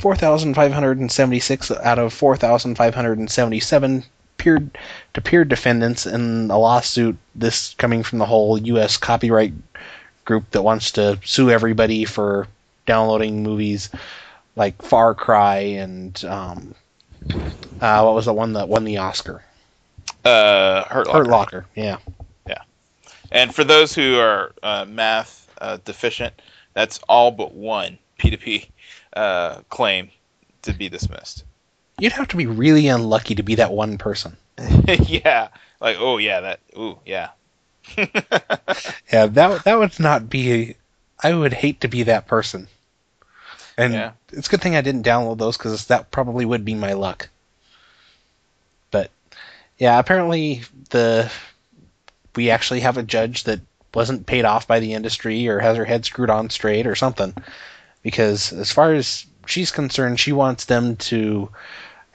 [0.00, 4.04] 4,576 out of 4,577
[4.36, 4.70] peer
[5.14, 7.16] to peer defendants in a lawsuit.
[7.34, 8.96] This coming from the whole U.S.
[8.96, 9.52] copyright
[10.24, 12.46] group that wants to sue everybody for
[12.86, 13.90] downloading movies
[14.56, 16.74] like Far Cry and um,
[17.80, 19.42] uh, what was the one that won the Oscar?
[20.24, 21.18] Uh, Hurt Locker.
[21.18, 21.66] Hurt Locker.
[21.74, 21.98] Yeah.
[23.30, 26.40] And for those who are uh, math uh, deficient,
[26.74, 28.68] that's all but one P2P
[29.14, 30.10] uh, claim
[30.62, 31.44] to be dismissed.
[31.98, 34.36] You'd have to be really unlucky to be that one person.
[35.06, 35.48] yeah,
[35.80, 37.30] like oh yeah, that ooh yeah.
[37.96, 40.76] Yeah, that that would not be.
[41.20, 42.68] I would hate to be that person.
[43.76, 44.12] And Yeah.
[44.32, 47.28] it's a good thing I didn't download those because that probably would be my luck.
[48.90, 49.10] But
[49.78, 51.30] yeah, apparently the
[52.36, 53.60] we actually have a judge that
[53.94, 57.34] wasn't paid off by the industry or has her head screwed on straight or something.
[58.02, 61.50] Because as far as she's concerned, she wants them to,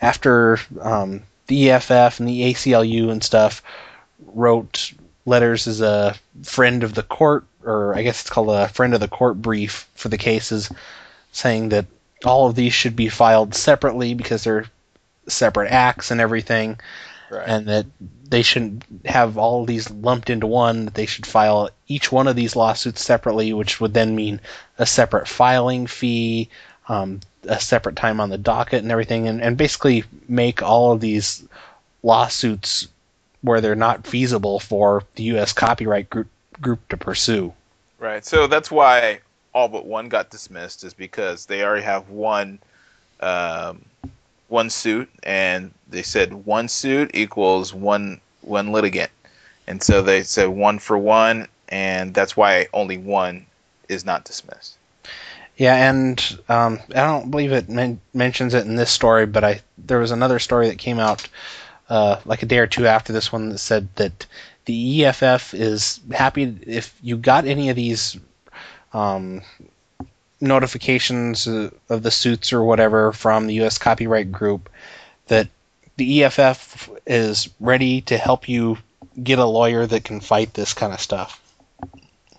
[0.02, 3.62] after um, the EFF and the ACLU and stuff
[4.28, 4.94] wrote
[5.26, 9.00] letters as a friend of the court, or I guess it's called a friend of
[9.00, 10.70] the court brief for the cases,
[11.32, 11.86] saying that
[12.26, 14.66] all of these should be filed separately because they're
[15.28, 16.80] separate acts and everything,
[17.30, 17.48] Right.
[17.48, 17.86] and that
[18.30, 20.86] they shouldn't have all these lumped into one.
[20.86, 24.40] That they should file each one of these lawsuits separately, which would then mean
[24.78, 26.50] a separate filing fee,
[26.88, 31.02] um, a separate time on the docket, and everything, and, and basically make all of
[31.02, 31.44] these
[32.02, 32.88] lawsuits
[33.42, 35.54] where they're not feasible for the U.S.
[35.54, 36.28] copyright group
[36.62, 37.54] group to pursue.
[38.00, 38.26] Right.
[38.26, 39.20] So that's why
[39.54, 42.60] all but one got dismissed is because they already have one
[43.20, 43.86] um,
[44.54, 49.12] one suit, and they said one suit equals one one litigant,
[49.68, 53.46] and so they said one for one, and that's why only one
[53.90, 54.78] is not dismissed.
[55.58, 59.62] Yeah, and um, I don't believe it men- mentions it in this story, but I
[59.78, 61.28] there was another story that came out
[61.90, 64.26] uh, like a day or two after this one that said that
[64.66, 68.18] the EFF is happy if you got any of these
[68.94, 69.42] um,
[70.44, 71.74] notifications of
[72.04, 73.78] the suits or whatever from the U.S.
[73.78, 74.70] Copyright Group
[75.28, 75.48] that
[75.96, 78.78] the EFF is ready to help you
[79.22, 81.40] get a lawyer that can fight this kind of stuff.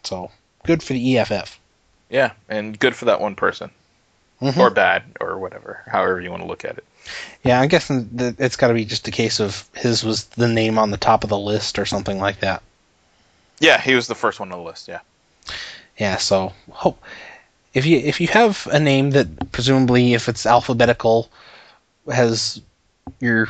[0.02, 0.30] So
[0.64, 1.58] good for the EFF.
[2.10, 3.70] Yeah, and good for that one person,
[4.42, 4.58] Mhm.
[4.58, 6.84] or bad, or whatever, however you want to look at it.
[7.42, 10.78] Yeah, I'm guessing it's got to be just a case of his was the name
[10.78, 12.62] on the top of the list or something like that.
[13.60, 14.88] Yeah, he was the first one on the list.
[14.88, 15.00] Yeah.
[15.96, 17.00] Yeah, so hope
[17.74, 21.28] if you if you have a name that presumably if it's alphabetical
[22.10, 22.60] has
[23.20, 23.48] your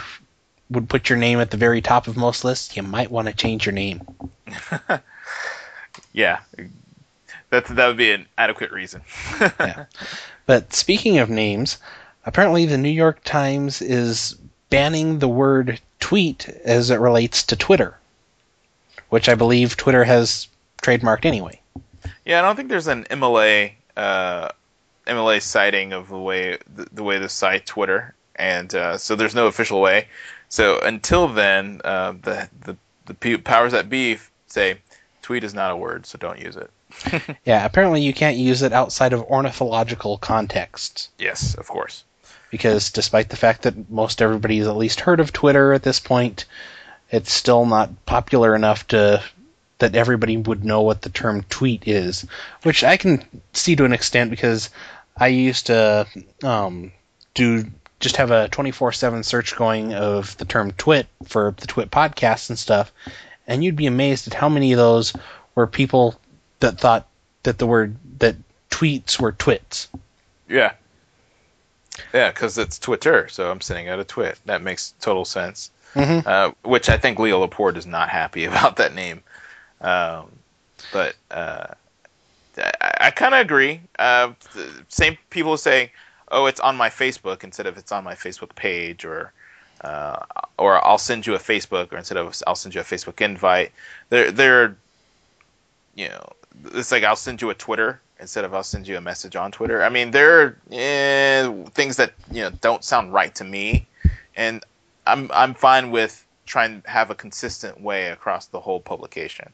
[0.71, 3.35] would put your name at the very top of most lists, you might want to
[3.35, 4.03] change your name.
[6.13, 6.41] Yeah.
[7.51, 9.03] That that would be an adequate reason.
[9.61, 9.87] Yeah.
[10.47, 11.79] But speaking of names,
[12.27, 14.37] apparently the New York Times is
[14.71, 17.99] banning the word tweet as it relates to Twitter,
[19.09, 20.49] which I believe Twitter has
[20.83, 21.61] trademarked anyway.
[22.25, 24.49] Yeah, I don't think there's an MLA uh,
[25.07, 29.35] MLA citing of the way the, the way the site Twitter, and uh, so there's
[29.35, 30.09] no official way.
[30.49, 32.77] So until then, uh, the the
[33.07, 34.79] the powers that be say
[35.23, 36.71] tweet is not a word, so don't use it.
[37.45, 42.05] Yeah, apparently you can't use it outside of ornithological contexts Yes, of course.
[42.51, 46.45] because despite the fact that most everybody's at least heard of Twitter at this point,
[47.11, 49.23] it's still not popular enough to
[49.79, 52.27] that everybody would know what the term tweet is,
[52.63, 54.71] which I can see to an extent because
[55.17, 56.07] I used to
[56.43, 56.93] um,
[57.35, 57.65] do
[58.01, 62.59] just have a 24/7 search going of the term twit for the twit podcasts and
[62.59, 62.93] stuff,
[63.47, 65.13] and you'd be amazed at how many of those
[65.55, 66.19] were people
[66.61, 67.07] that thought
[67.45, 68.37] that the word that
[68.71, 69.89] tweets were twits.
[70.49, 70.73] Yeah.
[72.13, 74.39] Yeah, because it's Twitter, so I'm sending out a twit.
[74.47, 75.71] That makes total sense.
[75.95, 76.27] Mhm.
[76.27, 79.23] Uh, which I think Leo Laporte is not happy about that name.
[79.85, 80.31] Um,
[80.93, 81.67] but uh,
[82.57, 83.81] I, I kind of agree.
[83.99, 84.33] Uh,
[84.89, 85.93] same people say,
[86.31, 89.33] "Oh, it's on my Facebook" instead of "It's on my Facebook page," or
[89.83, 90.19] uh,
[90.59, 93.73] or I'll send you a Facebook, or instead of I'll send you a Facebook invite.
[94.09, 94.77] They're they're
[95.95, 96.33] you know
[96.73, 99.53] it's like I'll send you a Twitter instead of I'll send you a message on
[99.53, 99.83] Twitter.
[99.83, 103.87] I mean, there are eh, things that you know don't sound right to me,
[104.37, 104.65] and
[105.07, 109.53] I'm I'm fine with trying to have a consistent way across the whole publication.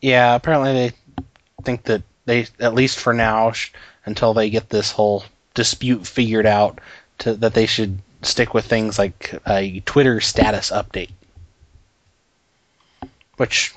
[0.00, 0.92] Yeah, apparently they
[1.62, 3.72] think that they, at least for now, sh-
[4.06, 6.80] until they get this whole dispute figured out,
[7.18, 11.10] to, that they should stick with things like a Twitter status update,
[13.36, 13.74] which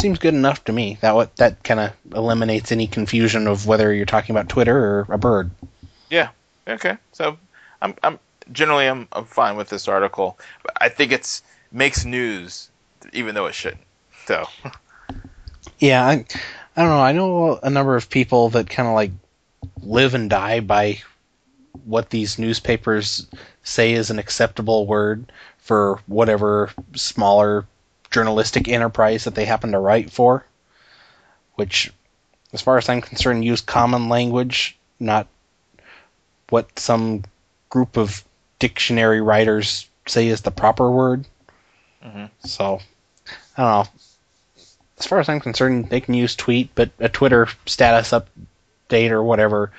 [0.00, 0.98] seems good enough to me.
[1.00, 5.06] That what that kind of eliminates any confusion of whether you're talking about Twitter or
[5.08, 5.50] a bird.
[6.10, 6.28] Yeah,
[6.68, 7.38] Okay, so
[7.80, 8.18] I'm I'm
[8.52, 10.38] generally I'm I'm fine with this article.
[10.80, 12.70] I think it's makes news,
[13.12, 13.80] even though it shouldn't.
[14.28, 14.46] So
[15.78, 16.12] Yeah, I,
[16.76, 17.00] I don't know.
[17.00, 19.12] I know a number of people that kind of like
[19.82, 21.00] live and die by
[21.84, 23.26] what these newspapers
[23.62, 27.66] say is an acceptable word for whatever smaller
[28.10, 30.44] journalistic enterprise that they happen to write for.
[31.54, 31.90] Which,
[32.52, 35.26] as far as I'm concerned, use common language, not
[36.50, 37.24] what some
[37.70, 38.22] group of
[38.58, 41.24] dictionary writers say is the proper word.
[42.04, 42.30] Mhm.
[42.44, 42.80] So,
[43.56, 43.90] I don't know.
[44.98, 49.22] As far as I'm concerned, they can use tweet, but a Twitter status update or
[49.22, 49.70] whatever,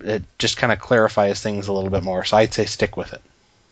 [0.00, 2.24] it just kind of clarifies things a little bit more.
[2.24, 3.22] So I'd say stick with it.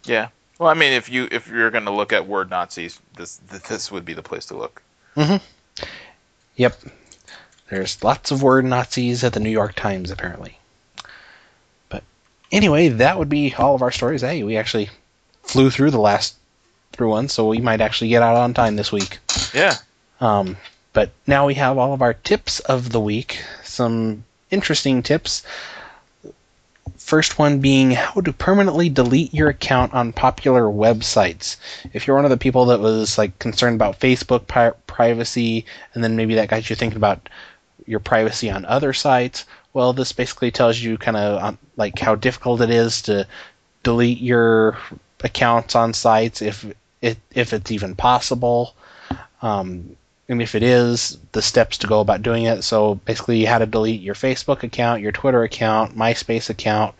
[0.04, 0.28] yeah.
[0.58, 3.36] Well, I mean, if you if you're going to look at word Nazis, this
[3.68, 4.82] this would be the place to look.
[5.16, 5.84] Mm-hmm.
[6.56, 6.80] Yep.
[7.70, 10.58] There's lots of word Nazis at the New York Times, apparently.
[11.88, 12.02] But
[12.50, 14.22] anyway, that would be all of our stories.
[14.22, 14.90] Hey, we actually
[15.44, 16.34] flew through the last
[16.92, 19.18] through one, so we might actually get out on time this week.
[19.54, 19.76] Yeah.
[20.20, 20.56] Um,
[20.92, 23.42] but now we have all of our tips of the week.
[23.62, 25.42] Some interesting tips.
[26.96, 31.56] First one being how to permanently delete your account on popular websites.
[31.92, 35.64] If you're one of the people that was like concerned about Facebook pri- privacy,
[35.94, 37.28] and then maybe that got you thinking about
[37.86, 42.60] your privacy on other sites, well, this basically tells you kind of like how difficult
[42.60, 43.26] it is to
[43.82, 44.76] delete your
[45.22, 46.66] accounts on sites if
[47.00, 48.74] it if it's even possible.
[49.40, 49.96] Um,
[50.28, 52.62] and if it is, the steps to go about doing it.
[52.62, 56.94] So basically, how to delete your Facebook account, your Twitter account, MySpace account,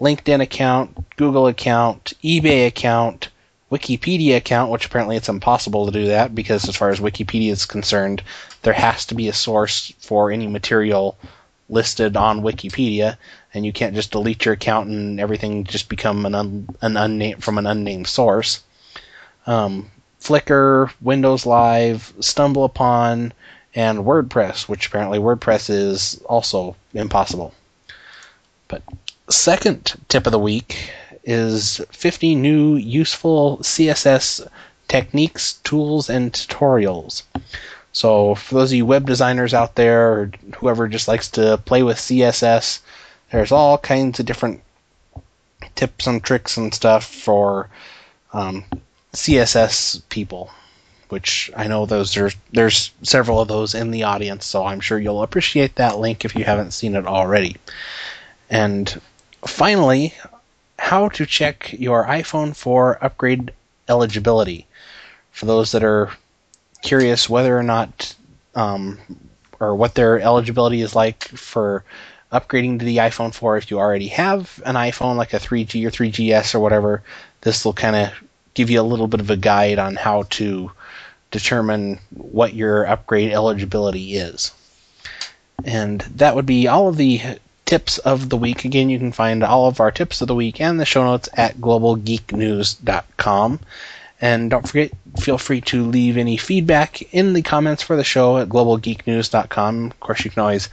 [0.00, 3.28] LinkedIn account, Google account, eBay account,
[3.70, 7.66] Wikipedia account, which apparently it's impossible to do that because, as far as Wikipedia is
[7.66, 8.22] concerned,
[8.62, 11.16] there has to be a source for any material
[11.68, 13.16] listed on Wikipedia,
[13.54, 17.44] and you can't just delete your account and everything just become an, un, an unnamed
[17.44, 18.62] from an unnamed source.
[19.46, 19.90] Um,
[20.20, 23.32] Flickr, Windows Live, Stumble Upon,
[23.74, 27.54] and WordPress, which apparently WordPress is also impossible.
[28.68, 28.82] But
[29.28, 30.90] second tip of the week
[31.24, 34.46] is 50 new useful CSS
[34.88, 37.22] techniques, tools, and tutorials.
[37.92, 41.82] So for those of you web designers out there, or whoever just likes to play
[41.82, 42.80] with CSS,
[43.30, 44.62] there's all kinds of different
[45.74, 47.68] tips and tricks and stuff for
[48.32, 48.64] um,
[49.12, 50.50] CSS people,
[51.08, 54.98] which I know those are there's several of those in the audience, so I'm sure
[54.98, 57.56] you'll appreciate that link if you haven't seen it already.
[58.48, 59.00] And
[59.44, 60.14] finally,
[60.78, 63.52] how to check your iPhone for upgrade
[63.88, 64.66] eligibility.
[65.32, 66.10] For those that are
[66.82, 68.14] curious whether or not
[68.54, 68.98] um,
[69.58, 71.84] or what their eligibility is like for
[72.32, 75.90] upgrading to the iPhone 4 if you already have an iPhone like a 3G or
[75.90, 77.02] 3GS or whatever,
[77.40, 78.12] this will kind of
[78.54, 80.72] give you a little bit of a guide on how to
[81.30, 84.52] determine what your upgrade eligibility is.
[85.64, 87.20] And that would be all of the
[87.66, 88.64] tips of the week.
[88.64, 91.28] Again, you can find all of our tips of the week and the show notes
[91.34, 93.60] at globalgeeknews.com.
[94.22, 98.38] And don't forget, feel free to leave any feedback in the comments for the show
[98.38, 99.86] at globalgeeknews.com.
[99.86, 100.68] Of course, you can always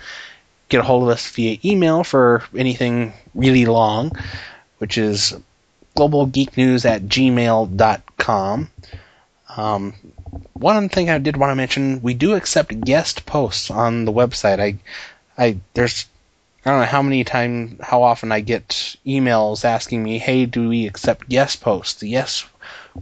[0.69, 4.11] get a hold of us via email for anything really long,
[4.79, 5.35] which is
[5.97, 8.69] globalgeeknews at gmail.com.
[9.55, 9.93] Um,
[10.53, 14.59] one thing I did want to mention, we do accept guest posts on the website.
[14.59, 14.77] I,
[15.37, 16.05] I there's
[16.65, 18.67] I don't know how many times, how often I get
[19.05, 22.43] emails asking me, "Hey, do we accept guest posts?" Yes,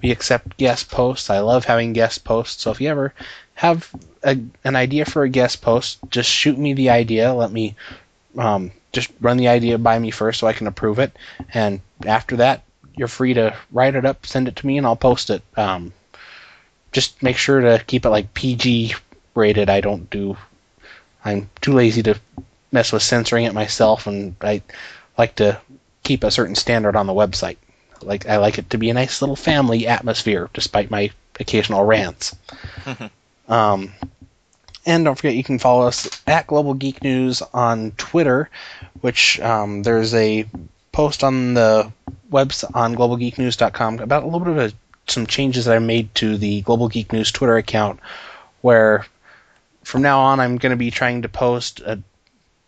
[0.02, 1.32] we accept guest posts.
[1.32, 2.62] I love having guest posts.
[2.62, 3.14] So if you ever
[3.56, 3.90] have
[4.24, 7.34] a, an idea for a guest post, just shoot me the idea.
[7.34, 7.76] Let me
[8.38, 11.18] um, just run the idea by me first so I can approve it,
[11.52, 12.62] and after that,
[12.98, 15.44] you're free to write it up, send it to me, and I'll post it.
[15.58, 15.94] Um,
[16.92, 18.96] just make sure to keep it like PG
[19.34, 19.70] rated.
[19.70, 20.38] I don't do.
[21.24, 22.20] I'm too lazy to
[22.72, 24.62] mess with censoring it myself, and I
[25.18, 25.60] like to
[26.04, 27.58] keep a certain standard on the website.
[28.02, 32.36] Like I like it to be a nice little family atmosphere, despite my occasional rants.
[33.48, 33.94] um,
[34.86, 38.50] and don't forget, you can follow us at Global Geek News on Twitter,
[39.02, 40.46] which um, there's a
[40.96, 41.92] post on the
[42.32, 44.74] website on globalgeeknews.com about a little bit of a,
[45.12, 48.00] some changes that I made to the Global Geek News Twitter account,
[48.62, 49.06] where
[49.84, 51.98] from now on I'm going to be trying to post uh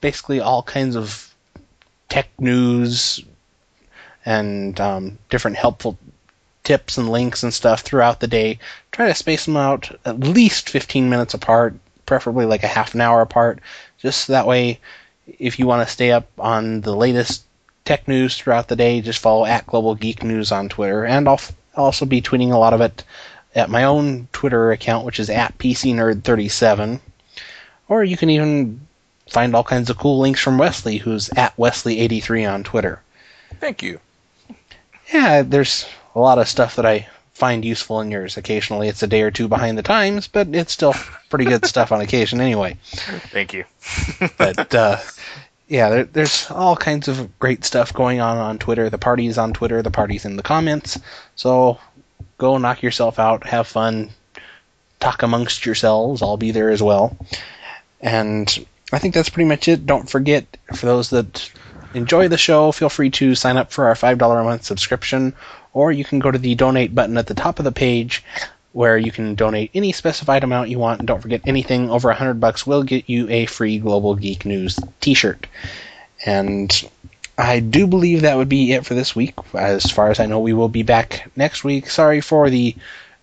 [0.01, 1.33] basically all kinds of
[2.09, 3.23] tech news
[4.25, 5.97] and um, different helpful
[6.65, 8.59] tips and links and stuff throughout the day.
[8.91, 11.75] Try to space them out at least 15 minutes apart,
[12.05, 13.59] preferably like a half an hour apart,
[13.99, 14.81] just so that way
[15.39, 17.46] if you want to stay up on the latest
[17.87, 21.35] tech news throughout the day, just follow at Global Geek News on Twitter, and I'll
[21.35, 23.03] f- also be tweeting a lot of it
[23.55, 26.99] at my own Twitter account, which is at PCNerd37.
[27.87, 28.81] Or you can even
[29.29, 33.01] find all kinds of cool links from Wesley, who's at Wesley83 on Twitter.
[33.61, 34.01] Thank you.
[35.13, 38.35] Yeah, there's a lot of stuff that I find useful in yours.
[38.35, 40.93] Occasionally it's a day or two behind the times, but it's still
[41.29, 42.75] pretty good stuff on occasion anyway.
[43.31, 43.63] Thank you.
[44.37, 44.97] But uh,
[45.67, 48.89] yeah, there, there's all kinds of great stuff going on on Twitter.
[48.89, 50.99] The party's on Twitter, the party's in the comments.
[51.35, 51.79] So
[52.37, 54.11] go knock yourself out, have fun,
[54.99, 56.21] talk amongst yourselves.
[56.21, 57.17] I'll be there as well.
[57.99, 59.85] And I think that's pretty much it.
[59.85, 61.51] Don't forget, for those that
[61.93, 65.33] enjoy the show, feel free to sign up for our $5 a month subscription,
[65.73, 68.23] or you can go to the donate button at the top of the page
[68.77, 70.99] where you can donate any specified amount you want.
[70.99, 74.77] And don't forget, anything over 100 bucks will get you a free Global Geek News
[75.01, 75.47] t shirt.
[76.27, 76.71] And
[77.39, 79.33] I do believe that would be it for this week.
[79.55, 81.89] As far as I know, we will be back next week.
[81.89, 82.75] Sorry for the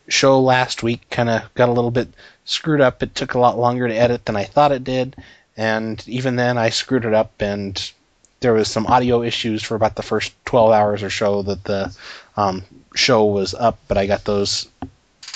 [0.09, 1.09] show last week.
[1.11, 2.09] Kind of got a little bit
[2.45, 3.01] screwed up.
[3.05, 5.15] It took a lot longer to edit than I thought it did.
[5.57, 7.93] And even then, I screwed it up, and
[8.41, 11.97] there was some audio issues for about the first 12 hours or so that the
[12.37, 12.65] um,
[12.97, 14.67] show was up, but I got those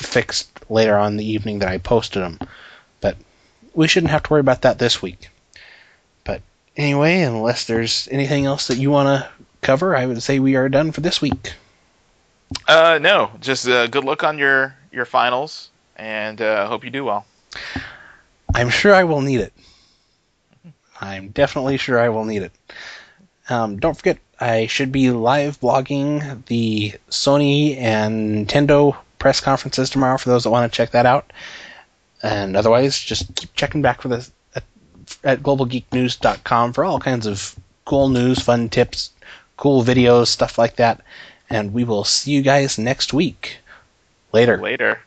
[0.06, 2.38] fixed later on the evening that I posted them.
[3.00, 3.16] But
[3.74, 5.28] we shouldn't have to worry about that this week.
[6.24, 6.42] But
[6.76, 9.28] anyway, unless there's anything else that you want to
[9.62, 11.54] cover, I would say we are done for this week.
[12.66, 17.04] Uh, no, just uh, good luck on your your finals, and uh, hope you do
[17.04, 17.26] well.
[18.54, 19.52] I'm sure I will need it.
[21.00, 22.52] I'm definitely sure I will need it.
[23.50, 30.18] Um, don't forget, I should be live blogging the Sony and Nintendo press conferences tomorrow
[30.18, 31.32] for those that want to check that out.
[32.22, 34.64] And otherwise, just keep checking back for the at,
[35.24, 37.54] at globalgeeknews.com for all kinds of
[37.84, 39.10] cool news, fun tips,
[39.56, 41.00] cool videos, stuff like that.
[41.50, 43.58] And we will see you guys next week.
[44.32, 44.58] Later.
[44.58, 45.00] Later.